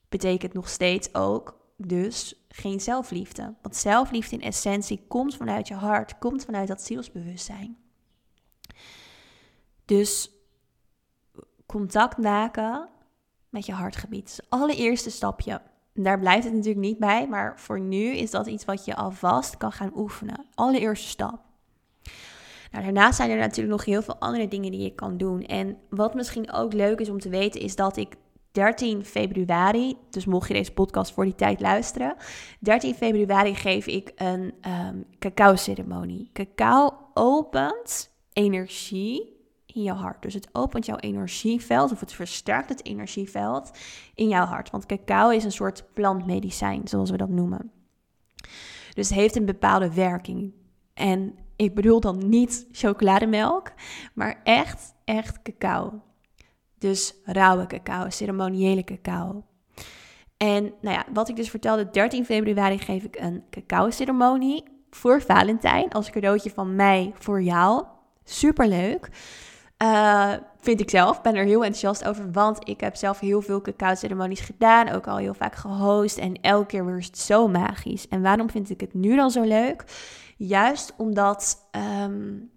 betekent 0.10 0.54
nog 0.54 0.70
steeds 0.70 1.14
ook 1.14 1.60
dus 1.78 2.46
geen 2.50 2.80
zelfliefde. 2.80 3.54
Want 3.62 3.76
zelfliefde 3.76 4.36
in 4.36 4.42
essentie 4.42 5.06
komt 5.08 5.36
vanuit 5.36 5.68
je 5.68 5.74
hart, 5.74 6.18
komt 6.18 6.46
vanuit 6.46 6.68
dat 6.68 6.82
zielsbewustzijn. 6.82 7.78
Dus 9.86 10.32
contact 11.66 12.18
maken 12.18 12.90
met 13.50 13.66
je 13.66 13.74
hartgebied. 13.74 14.30
is 14.30 14.50
allereerste 14.50 15.10
stapje. 15.10 15.62
Daar 15.94 16.20
blijft 16.20 16.44
het 16.44 16.54
natuurlijk 16.54 16.86
niet 16.86 17.00
bij, 17.00 17.28
maar 17.28 17.60
voor 17.60 17.80
nu 17.80 18.16
is 18.16 18.32
dat 18.32 18.48
iets 18.48 18.66
wat 18.66 18.86
je 18.86 18.96
alvast 18.96 19.58
kan 19.58 19.72
gaan 19.72 19.92
oefenen. 19.96 20.46
Allereerste 20.54 21.08
stap. 21.08 21.51
Nou, 22.72 22.84
daarnaast 22.84 23.16
zijn 23.16 23.30
er 23.30 23.38
natuurlijk 23.38 23.78
nog 23.78 23.86
heel 23.86 24.02
veel 24.02 24.18
andere 24.18 24.48
dingen 24.48 24.72
die 24.72 24.82
je 24.82 24.96
kan 24.96 25.18
doen. 25.18 25.42
En 25.42 25.78
wat 25.90 26.14
misschien 26.14 26.52
ook 26.52 26.74
leuk 26.74 27.00
is 27.00 27.10
om 27.10 27.20
te 27.20 27.30
weten, 27.30 27.62
is 27.62 27.76
dat 27.76 27.98
ik 27.98 28.16
13 28.52 29.06
februari, 29.06 29.98
dus 30.10 30.26
mocht 30.26 30.48
je 30.48 30.54
deze 30.54 30.74
podcast 30.74 31.12
voor 31.12 31.24
die 31.24 31.36
tijd 31.36 31.62
luisteren, 31.62 32.16
13 32.60 32.96
februari 32.96 33.56
geef 33.56 33.88
ik 33.88 34.12
een 34.16 34.54
um, 34.88 35.06
cacao-ceremonie. 35.20 36.30
Cacao 36.34 36.94
opent 37.14 38.10
energie 38.34 39.40
in 39.66 39.84
je 39.84 39.92
hart. 39.92 40.22
Dus 40.22 40.34
het 40.34 40.50
opent 40.52 40.86
jouw 40.86 40.98
energieveld 40.98 41.92
of 41.92 42.00
het 42.00 42.14
versterkt 42.14 42.70
het 42.70 42.86
energieveld 42.86 43.72
in 44.16 44.28
jouw 44.28 44.46
hart. 44.46 44.70
Want 44.70 44.86
cacao 44.86 45.30
is 45.30 45.44
een 45.44 45.52
soort 45.52 45.84
plantmedicijn, 45.94 46.88
zoals 46.88 47.10
we 47.10 47.18
dat 47.18 47.30
noemen. 47.30 47.72
Dus 48.94 49.10
het 49.10 49.18
heeft 49.18 49.36
een 49.36 49.46
bepaalde 49.46 49.94
werking. 49.94 50.54
En 50.94 51.36
ik 51.62 51.76
bedoel 51.76 52.00
dan 52.00 52.30
niet 52.30 52.68
chocolademelk, 52.72 53.72
maar 54.14 54.42
echt, 54.44 54.94
echt 55.06 55.42
cacao. 55.42 56.02
Dus 56.78 57.14
rauwe 57.24 57.68
cacao, 57.68 58.10
ceremoniële 58.10 58.84
cacao. 58.84 59.44
En 60.38 60.64
nou 60.82 60.96
ja, 60.96 61.06
wat 61.14 61.30
ik 61.30 61.36
dus 61.36 61.50
vertelde, 61.50 61.90
13 61.90 62.26
februari 62.26 62.80
geef 62.80 63.04
ik 63.04 63.16
een 63.20 63.44
cacao-ceremonie 63.50 64.64
voor 64.90 65.22
Valentijn 65.22 65.92
als 65.92 66.10
cadeautje 66.10 66.50
van 66.50 66.76
mij 66.76 67.14
voor 67.16 67.42
jou. 67.42 67.86
Superleuk. 68.24 69.10
Uh, 69.84 70.34
vind 70.60 70.80
ik 70.80 70.90
zelf. 70.90 71.22
Ben 71.22 71.36
er 71.36 71.46
heel 71.46 71.64
enthousiast 71.64 72.08
over, 72.08 72.32
want 72.32 72.70
ik 72.70 72.82
heb 72.82 72.96
zelf 72.96 73.20
heel 73.20 73.42
veel 73.42 73.62
cacao-ceremonies 73.62 74.40
gedaan. 74.40 74.90
Ook 74.90 75.08
al 75.08 75.18
heel 75.18 75.34
vaak 75.34 75.56
gehost. 75.56 76.18
En 76.18 76.34
elke 76.42 76.66
keer 76.66 76.86
weer 76.86 76.96
het 76.96 77.18
zo 77.18 77.48
magisch. 77.48 78.08
En 78.08 78.22
waarom 78.22 78.50
vind 78.50 78.70
ik 78.70 78.82
het 78.82 78.94
nu 78.94 79.16
dan 79.16 79.32
zo 79.32 79.42
leuk? 79.42 79.84
Juist 80.48 80.94
omdat 80.98 81.70
um, 81.72 82.52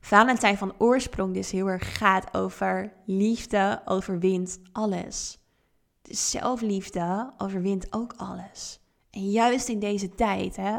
Valentijn 0.00 0.56
van 0.56 0.74
oorsprong 0.78 1.34
dus 1.34 1.50
heel 1.50 1.66
erg 1.66 1.98
gaat 1.98 2.34
over 2.34 2.92
liefde 3.04 3.82
overwint 3.84 4.60
alles. 4.72 5.38
Dus 6.02 6.30
zelfliefde 6.30 7.32
overwint 7.38 7.92
ook 7.92 8.14
alles. 8.16 8.80
En 9.10 9.30
juist 9.30 9.68
in 9.68 9.78
deze 9.78 10.14
tijd, 10.14 10.56
hè, 10.56 10.76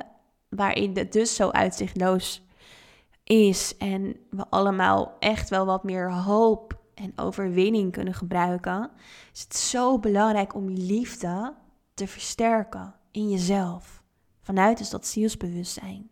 waarin 0.49 0.97
het 0.97 1.12
dus 1.12 1.35
zo 1.35 1.49
uitzichtloos 1.49 2.45
is 3.23 3.77
en 3.77 4.15
we 4.29 4.45
allemaal 4.49 5.15
echt 5.19 5.49
wel 5.49 5.65
wat 5.65 5.83
meer 5.83 6.13
hoop 6.13 6.79
en 6.93 7.12
overwinning 7.15 7.91
kunnen 7.91 8.13
gebruiken, 8.13 8.91
is 9.33 9.41
het 9.41 9.55
zo 9.55 9.99
belangrijk 9.99 10.55
om 10.55 10.69
liefde 10.69 11.55
te 11.93 12.07
versterken 12.07 12.95
in 13.12 13.29
jezelf. 13.29 13.98
Vanuit 14.49 14.77
dus 14.77 14.89
dat 14.89 15.07
zielsbewustzijn. 15.07 16.09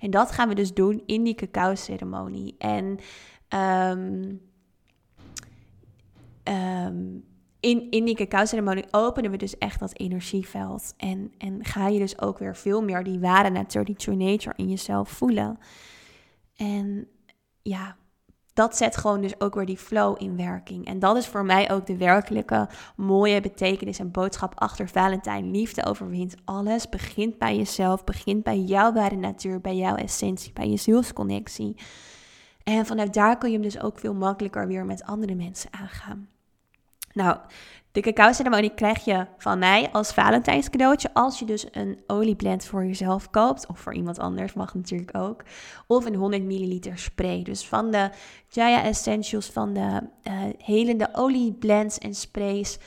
En 0.00 0.10
dat 0.10 0.30
gaan 0.30 0.48
we 0.48 0.54
dus 0.54 0.74
doen 0.74 1.02
in 1.06 1.22
die 1.22 1.34
cacao-ceremonie. 1.34 2.54
En 2.58 2.98
um, 3.48 4.40
um, 6.44 7.24
in, 7.60 7.90
in 7.90 8.04
die 8.04 8.14
cacao-ceremonie 8.14 8.84
openen 8.90 9.30
we 9.30 9.36
dus 9.36 9.58
echt 9.58 9.80
dat 9.80 9.98
energieveld. 9.98 10.94
En, 10.96 11.32
en 11.38 11.64
ga 11.64 11.88
je 11.88 11.98
dus 11.98 12.20
ook 12.20 12.38
weer 12.38 12.56
veel 12.56 12.82
meer 12.82 13.04
die 13.04 13.20
ware 13.20 13.50
natuur, 13.50 13.84
die 13.84 13.96
true 13.96 14.16
nature 14.16 14.56
in 14.56 14.68
jezelf 14.68 15.08
voelen. 15.08 15.58
En 16.56 17.08
ja, 17.62 17.96
dat 18.56 18.76
zet 18.76 18.96
gewoon 18.96 19.20
dus 19.20 19.40
ook 19.40 19.54
weer 19.54 19.66
die 19.66 19.76
flow 19.76 20.22
in 20.22 20.36
werking. 20.36 20.86
En 20.86 20.98
dat 20.98 21.16
is 21.16 21.26
voor 21.26 21.44
mij 21.44 21.70
ook 21.70 21.86
de 21.86 21.96
werkelijke 21.96 22.68
mooie 22.96 23.40
betekenis 23.40 23.98
en 23.98 24.10
boodschap 24.10 24.60
achter 24.60 24.88
Valentijn. 24.88 25.50
Liefde 25.50 25.84
overwint 25.84 26.34
alles. 26.44 26.88
Begint 26.88 27.38
bij 27.38 27.56
jezelf, 27.56 28.04
begint 28.04 28.42
bij 28.42 28.58
jouw 28.58 28.92
ware 28.92 29.16
natuur, 29.16 29.60
bij 29.60 29.76
jouw 29.76 29.94
essentie, 29.94 30.52
bij 30.52 30.68
je 30.68 30.76
zielsconnectie. 30.76 31.76
En 32.62 32.86
vanuit 32.86 33.14
daar 33.14 33.38
kun 33.38 33.48
je 33.48 33.54
hem 33.54 33.64
dus 33.64 33.80
ook 33.80 33.98
veel 33.98 34.14
makkelijker 34.14 34.66
weer 34.66 34.84
met 34.84 35.04
andere 35.04 35.34
mensen 35.34 35.72
aangaan. 35.72 36.28
Nou, 37.12 37.38
de 37.96 38.02
cacao-ceremonie 38.02 38.74
krijg 38.74 39.04
je 39.04 39.26
van 39.38 39.58
mij 39.58 39.88
als 39.92 40.12
Valentijns 40.12 40.70
cadeautje 40.70 41.14
als 41.14 41.38
je 41.38 41.44
dus 41.44 41.66
een 41.70 41.98
olieblend 42.06 42.64
voor 42.64 42.84
jezelf 42.84 43.30
koopt. 43.30 43.66
Of 43.66 43.78
voor 43.78 43.94
iemand 43.94 44.18
anders, 44.18 44.52
mag 44.52 44.74
natuurlijk 44.74 45.16
ook. 45.16 45.42
Of 45.86 46.04
een 46.04 46.14
100 46.14 46.42
milliliter 46.42 46.98
spray. 46.98 47.42
Dus 47.42 47.66
van 47.66 47.90
de 47.90 48.10
Jaya 48.48 48.82
Essentials, 48.82 49.46
van 49.46 49.72
de 49.72 50.00
uh, 50.22 50.32
helende 50.58 51.08
olieblends 51.12 51.98
en 51.98 52.14
sprays 52.14 52.78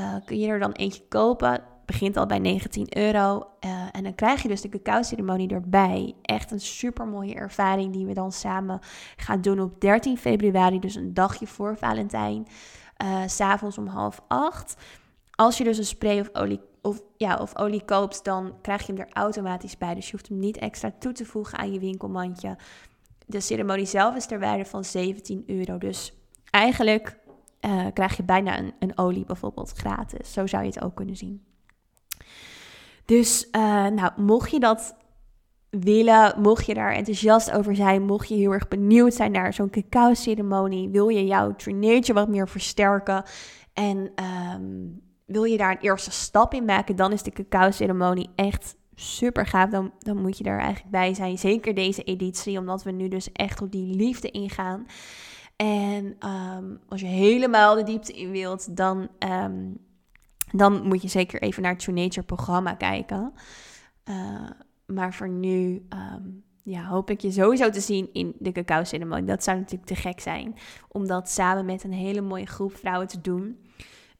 uh, 0.00 0.14
kun 0.24 0.38
je 0.38 0.46
er 0.46 0.58
dan 0.58 0.72
eentje 0.72 1.02
kopen. 1.08 1.62
Begint 1.86 2.16
al 2.16 2.26
bij 2.26 2.38
19 2.38 2.96
euro. 2.96 3.46
Uh, 3.60 3.70
en 3.92 4.02
dan 4.02 4.14
krijg 4.14 4.42
je 4.42 4.48
dus 4.48 4.60
de 4.60 4.68
cacao-ceremonie 4.68 5.48
erbij. 5.48 6.14
Echt 6.22 6.50
een 6.50 6.60
super 6.60 7.06
mooie 7.06 7.34
ervaring 7.34 7.92
die 7.92 8.06
we 8.06 8.14
dan 8.14 8.32
samen 8.32 8.80
gaan 9.16 9.40
doen 9.40 9.60
op 9.60 9.80
13 9.80 10.18
februari. 10.18 10.78
Dus 10.78 10.94
een 10.94 11.14
dagje 11.14 11.46
voor 11.46 11.76
Valentijn 11.76 12.46
uh, 13.02 13.22
s'avonds 13.26 13.78
om 13.78 13.86
half 13.86 14.20
acht. 14.28 14.76
Als 15.30 15.58
je 15.58 15.64
dus 15.64 15.78
een 15.78 15.84
spray 15.84 16.20
of 16.20 16.28
olie, 16.32 16.60
of, 16.82 17.02
ja, 17.16 17.36
of 17.36 17.58
olie 17.58 17.84
koopt, 17.84 18.24
dan 18.24 18.54
krijg 18.62 18.86
je 18.86 18.92
hem 18.92 19.00
er 19.02 19.12
automatisch 19.12 19.78
bij. 19.78 19.94
Dus 19.94 20.06
je 20.06 20.12
hoeft 20.12 20.28
hem 20.28 20.38
niet 20.38 20.56
extra 20.56 20.92
toe 20.98 21.12
te 21.12 21.24
voegen 21.24 21.58
aan 21.58 21.72
je 21.72 21.78
winkelmandje. 21.78 22.56
De 23.26 23.40
ceremonie 23.40 23.86
zelf 23.86 24.16
is 24.16 24.26
ter 24.26 24.40
waarde 24.40 24.64
van 24.64 24.84
17 24.84 25.44
euro. 25.46 25.78
Dus 25.78 26.12
eigenlijk 26.50 27.18
uh, 27.60 27.86
krijg 27.92 28.16
je 28.16 28.22
bijna 28.22 28.58
een, 28.58 28.74
een 28.78 28.98
olie 28.98 29.24
bijvoorbeeld 29.24 29.72
gratis. 29.72 30.32
Zo 30.32 30.46
zou 30.46 30.62
je 30.62 30.68
het 30.68 30.82
ook 30.82 30.94
kunnen 30.94 31.16
zien. 31.16 31.44
Dus 33.04 33.48
uh, 33.52 33.86
nou, 33.86 34.10
mocht 34.16 34.50
je 34.50 34.60
dat 34.60 34.94
willen, 35.80 36.40
mocht 36.40 36.66
je 36.66 36.74
daar 36.74 36.92
enthousiast 36.92 37.50
over 37.50 37.76
zijn, 37.76 38.02
mocht 38.02 38.28
je 38.28 38.34
heel 38.34 38.52
erg 38.52 38.68
benieuwd 38.68 39.14
zijn 39.14 39.32
naar 39.32 39.54
zo'n 39.54 39.70
cacao-ceremonie, 39.70 40.88
wil 40.88 41.08
je 41.08 41.26
jouw 41.26 41.54
traineertje 41.56 42.12
wat 42.12 42.28
meer 42.28 42.48
versterken 42.48 43.24
en 43.72 44.12
um, 44.54 45.00
wil 45.26 45.44
je 45.44 45.56
daar 45.56 45.70
een 45.70 45.80
eerste 45.80 46.10
stap 46.10 46.54
in 46.54 46.64
maken, 46.64 46.96
dan 46.96 47.12
is 47.12 47.22
de 47.22 47.30
cacao-ceremonie 47.30 48.30
echt 48.34 48.76
super 48.94 49.46
gaaf. 49.46 49.70
Dan, 49.70 49.92
dan 49.98 50.20
moet 50.20 50.38
je 50.38 50.44
er 50.44 50.58
eigenlijk 50.58 50.90
bij 50.90 51.14
zijn. 51.14 51.38
Zeker 51.38 51.74
deze 51.74 52.02
editie, 52.02 52.58
omdat 52.58 52.82
we 52.82 52.90
nu 52.90 53.08
dus 53.08 53.32
echt 53.32 53.62
op 53.62 53.72
die 53.72 53.96
liefde 53.96 54.30
ingaan. 54.30 54.86
En 55.56 56.16
um, 56.28 56.80
als 56.88 57.00
je 57.00 57.06
helemaal 57.06 57.74
de 57.74 57.82
diepte 57.82 58.12
in 58.12 58.30
wilt, 58.30 58.76
dan, 58.76 59.08
um, 59.18 59.78
dan 60.50 60.86
moet 60.86 61.02
je 61.02 61.08
zeker 61.08 61.42
even 61.42 61.62
naar 61.62 61.72
het 61.72 61.80
True 61.80 61.94
Nature 61.94 62.26
programma 62.26 62.74
kijken. 62.74 63.32
Uh, 64.08 64.50
maar 64.86 65.14
voor 65.14 65.28
nu 65.28 65.86
um, 66.14 66.44
ja, 66.64 66.84
hoop 66.84 67.10
ik 67.10 67.20
je 67.20 67.30
sowieso 67.30 67.70
te 67.70 67.80
zien 67.80 68.08
in 68.12 68.34
de 68.38 68.52
cacao 68.52 68.84
ceremonie. 68.84 69.24
Dat 69.24 69.44
zou 69.44 69.58
natuurlijk 69.58 69.88
te 69.88 69.94
gek 69.94 70.20
zijn. 70.20 70.54
Om 70.88 71.06
dat 71.06 71.28
samen 71.28 71.64
met 71.64 71.84
een 71.84 71.92
hele 71.92 72.20
mooie 72.20 72.46
groep 72.46 72.76
vrouwen 72.76 73.08
te 73.08 73.20
doen. 73.20 73.58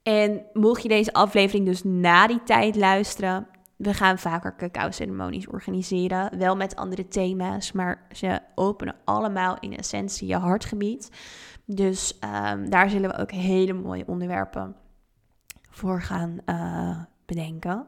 En 0.03 0.43
mocht 0.53 0.83
je 0.83 0.89
deze 0.89 1.13
aflevering 1.13 1.67
dus 1.67 1.85
na 1.85 2.27
die 2.27 2.43
tijd 2.43 2.77
luisteren. 2.77 3.47
We 3.77 3.95
gaan 3.95 4.19
vaker 4.19 4.57
cacao 4.57 4.91
ceremonies 4.91 5.49
organiseren. 5.49 6.39
Wel 6.39 6.57
met 6.57 6.77
andere 6.77 7.09
thema's. 7.09 7.73
Maar 7.73 8.07
ze 8.13 8.41
openen 8.55 8.97
allemaal 9.05 9.57
in 9.61 9.77
essentie 9.77 10.29
je 10.29 10.37
hartgebied. 10.37 11.11
Dus 11.65 12.19
um, 12.45 12.71
daar 12.71 12.91
zullen 12.91 13.11
we 13.11 13.19
ook 13.19 13.31
hele 13.31 13.73
mooie 13.73 14.07
onderwerpen 14.07 14.77
voor 15.71 16.03
gaan 16.03 16.39
uh, 16.47 17.03
bedenken. 17.27 17.87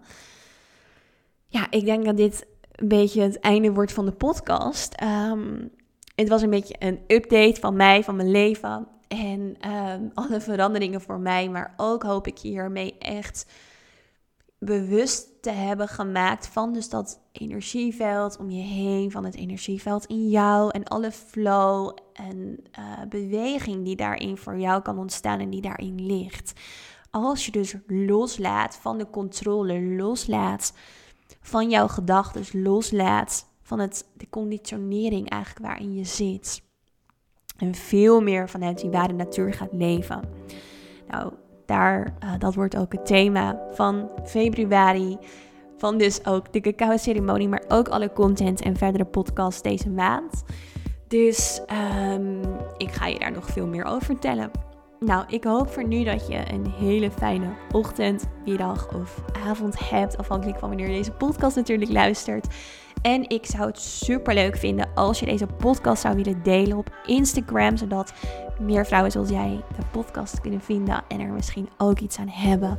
Ja, 1.46 1.66
ik 1.70 1.84
denk 1.84 2.04
dat 2.04 2.16
dit 2.16 2.46
een 2.74 2.88
beetje 2.88 3.22
het 3.22 3.40
einde 3.40 3.72
wordt 3.72 3.92
van 3.92 4.04
de 4.04 4.12
podcast. 4.12 5.02
Um, 5.02 5.70
het 6.14 6.28
was 6.28 6.42
een 6.42 6.50
beetje 6.50 6.76
een 6.78 7.00
update 7.06 7.60
van 7.60 7.76
mij, 7.76 8.04
van 8.04 8.16
mijn 8.16 8.30
leven. 8.30 8.86
En 9.08 9.56
um, 9.70 10.10
alle 10.14 10.40
veranderingen 10.40 11.00
voor 11.00 11.20
mij. 11.20 11.48
Maar 11.48 11.74
ook 11.76 12.02
hoop 12.02 12.26
ik 12.26 12.38
hiermee 12.38 12.98
echt 12.98 13.46
bewust 14.58 15.42
te 15.42 15.50
hebben 15.50 15.88
gemaakt 15.88 16.46
van 16.46 16.72
dus 16.72 16.88
dat 16.88 17.20
energieveld 17.32 18.36
om 18.36 18.50
je 18.50 18.62
heen, 18.62 19.10
van 19.10 19.24
het 19.24 19.34
energieveld 19.34 20.06
in 20.06 20.28
jou 20.28 20.70
en 20.70 20.84
alle 20.84 21.12
flow 21.12 21.96
en 22.12 22.64
uh, 22.78 22.84
beweging 23.08 23.84
die 23.84 23.96
daarin 23.96 24.36
voor 24.36 24.58
jou 24.58 24.82
kan 24.82 24.98
ontstaan 24.98 25.40
en 25.40 25.50
die 25.50 25.60
daarin 25.60 26.06
ligt. 26.06 26.52
Als 27.10 27.46
je 27.46 27.52
dus 27.52 27.74
loslaat 27.86 28.76
van 28.76 28.98
de 28.98 29.10
controle, 29.10 29.82
loslaat 29.82 30.72
van 31.46 31.70
jouw 31.70 31.88
gedachten 31.88 32.62
loslaat. 32.62 33.46
Van 33.62 33.78
het, 33.78 34.04
de 34.16 34.28
conditionering 34.30 35.30
eigenlijk 35.30 35.66
waarin 35.66 35.94
je 35.94 36.04
zit. 36.04 36.62
En 37.58 37.74
veel 37.74 38.20
meer 38.20 38.48
vanuit 38.48 38.80
die 38.80 38.90
ware 38.90 39.12
natuur 39.12 39.54
gaat 39.54 39.72
leven. 39.72 40.20
Nou, 41.08 41.32
daar, 41.66 42.14
uh, 42.24 42.32
dat 42.38 42.54
wordt 42.54 42.76
ook 42.76 42.92
het 42.92 43.06
thema 43.06 43.60
van 43.72 44.10
februari. 44.24 45.18
Van 45.76 45.98
dus 45.98 46.26
ook 46.26 46.52
de 46.52 46.60
cacao 46.60 46.96
ceremonie, 46.96 47.48
maar 47.48 47.64
ook 47.68 47.88
alle 47.88 48.12
content 48.12 48.60
en 48.60 48.76
verdere 48.76 49.04
podcasts 49.04 49.62
deze 49.62 49.90
maand. 49.90 50.44
Dus 51.08 51.60
um, 52.12 52.40
ik 52.76 52.90
ga 52.90 53.06
je 53.06 53.18
daar 53.18 53.32
nog 53.32 53.46
veel 53.46 53.66
meer 53.66 53.84
over 53.84 54.04
vertellen. 54.04 54.50
Nou, 55.00 55.24
ik 55.28 55.44
hoop 55.44 55.68
voor 55.68 55.86
nu 55.86 56.04
dat 56.04 56.26
je 56.26 56.52
een 56.52 56.66
hele 56.66 57.10
fijne 57.10 57.54
ochtend, 57.72 58.24
middag 58.44 58.94
of 58.94 59.22
avond 59.46 59.88
hebt. 59.88 60.16
Afhankelijk 60.16 60.58
van 60.58 60.68
wanneer 60.68 60.88
je 60.88 60.96
deze 60.96 61.12
podcast 61.12 61.56
natuurlijk 61.56 61.90
luistert. 61.90 62.46
En 63.02 63.28
ik 63.28 63.46
zou 63.46 63.66
het 63.66 63.78
super 63.78 64.34
leuk 64.34 64.56
vinden 64.56 64.88
als 64.94 65.20
je 65.20 65.26
deze 65.26 65.46
podcast 65.46 66.02
zou 66.02 66.14
willen 66.16 66.42
delen 66.42 66.76
op 66.76 66.94
Instagram. 67.06 67.76
Zodat 67.76 68.12
meer 68.60 68.86
vrouwen 68.86 69.12
zoals 69.12 69.28
jij 69.28 69.60
de 69.76 69.84
podcast 69.90 70.40
kunnen 70.40 70.60
vinden 70.60 71.04
en 71.08 71.20
er 71.20 71.32
misschien 71.32 71.68
ook 71.78 71.98
iets 71.98 72.18
aan 72.18 72.28
hebben. 72.28 72.78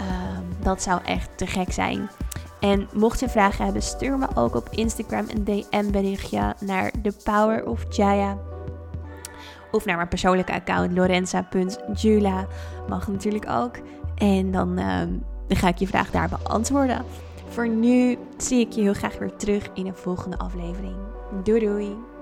Um, 0.00 0.62
dat 0.62 0.82
zou 0.82 1.00
echt 1.04 1.38
te 1.38 1.46
gek 1.46 1.72
zijn. 1.72 2.10
En 2.60 2.88
mocht 2.94 3.20
je 3.20 3.28
vragen 3.28 3.64
hebben, 3.64 3.82
stuur 3.82 4.18
me 4.18 4.26
ook 4.34 4.54
op 4.54 4.68
Instagram 4.70 5.26
een 5.28 5.44
DM 5.44 5.90
berichtje 5.90 6.54
naar 6.60 6.90
The 7.02 7.16
Power 7.24 7.66
of 7.66 7.96
Jaya. 7.96 8.53
Of 9.74 9.84
naar 9.84 9.96
mijn 9.96 10.08
persoonlijke 10.08 10.52
account 10.52 10.96
lorenza.jula. 10.96 12.46
Mag 12.88 13.08
natuurlijk 13.08 13.50
ook. 13.50 13.76
En 14.14 14.50
dan, 14.50 14.78
ehm, 14.78 15.08
dan 15.46 15.56
ga 15.56 15.68
ik 15.68 15.78
je 15.78 15.86
vraag 15.86 16.10
daar 16.10 16.28
beantwoorden. 16.28 17.04
Voor 17.48 17.68
nu 17.68 18.18
zie 18.36 18.60
ik 18.60 18.72
je 18.72 18.80
heel 18.80 18.94
graag 18.94 19.18
weer 19.18 19.36
terug 19.36 19.70
in 19.74 19.86
een 19.86 19.94
volgende 19.94 20.38
aflevering. 20.38 20.96
Doei 21.44 21.60
doei! 21.60 22.13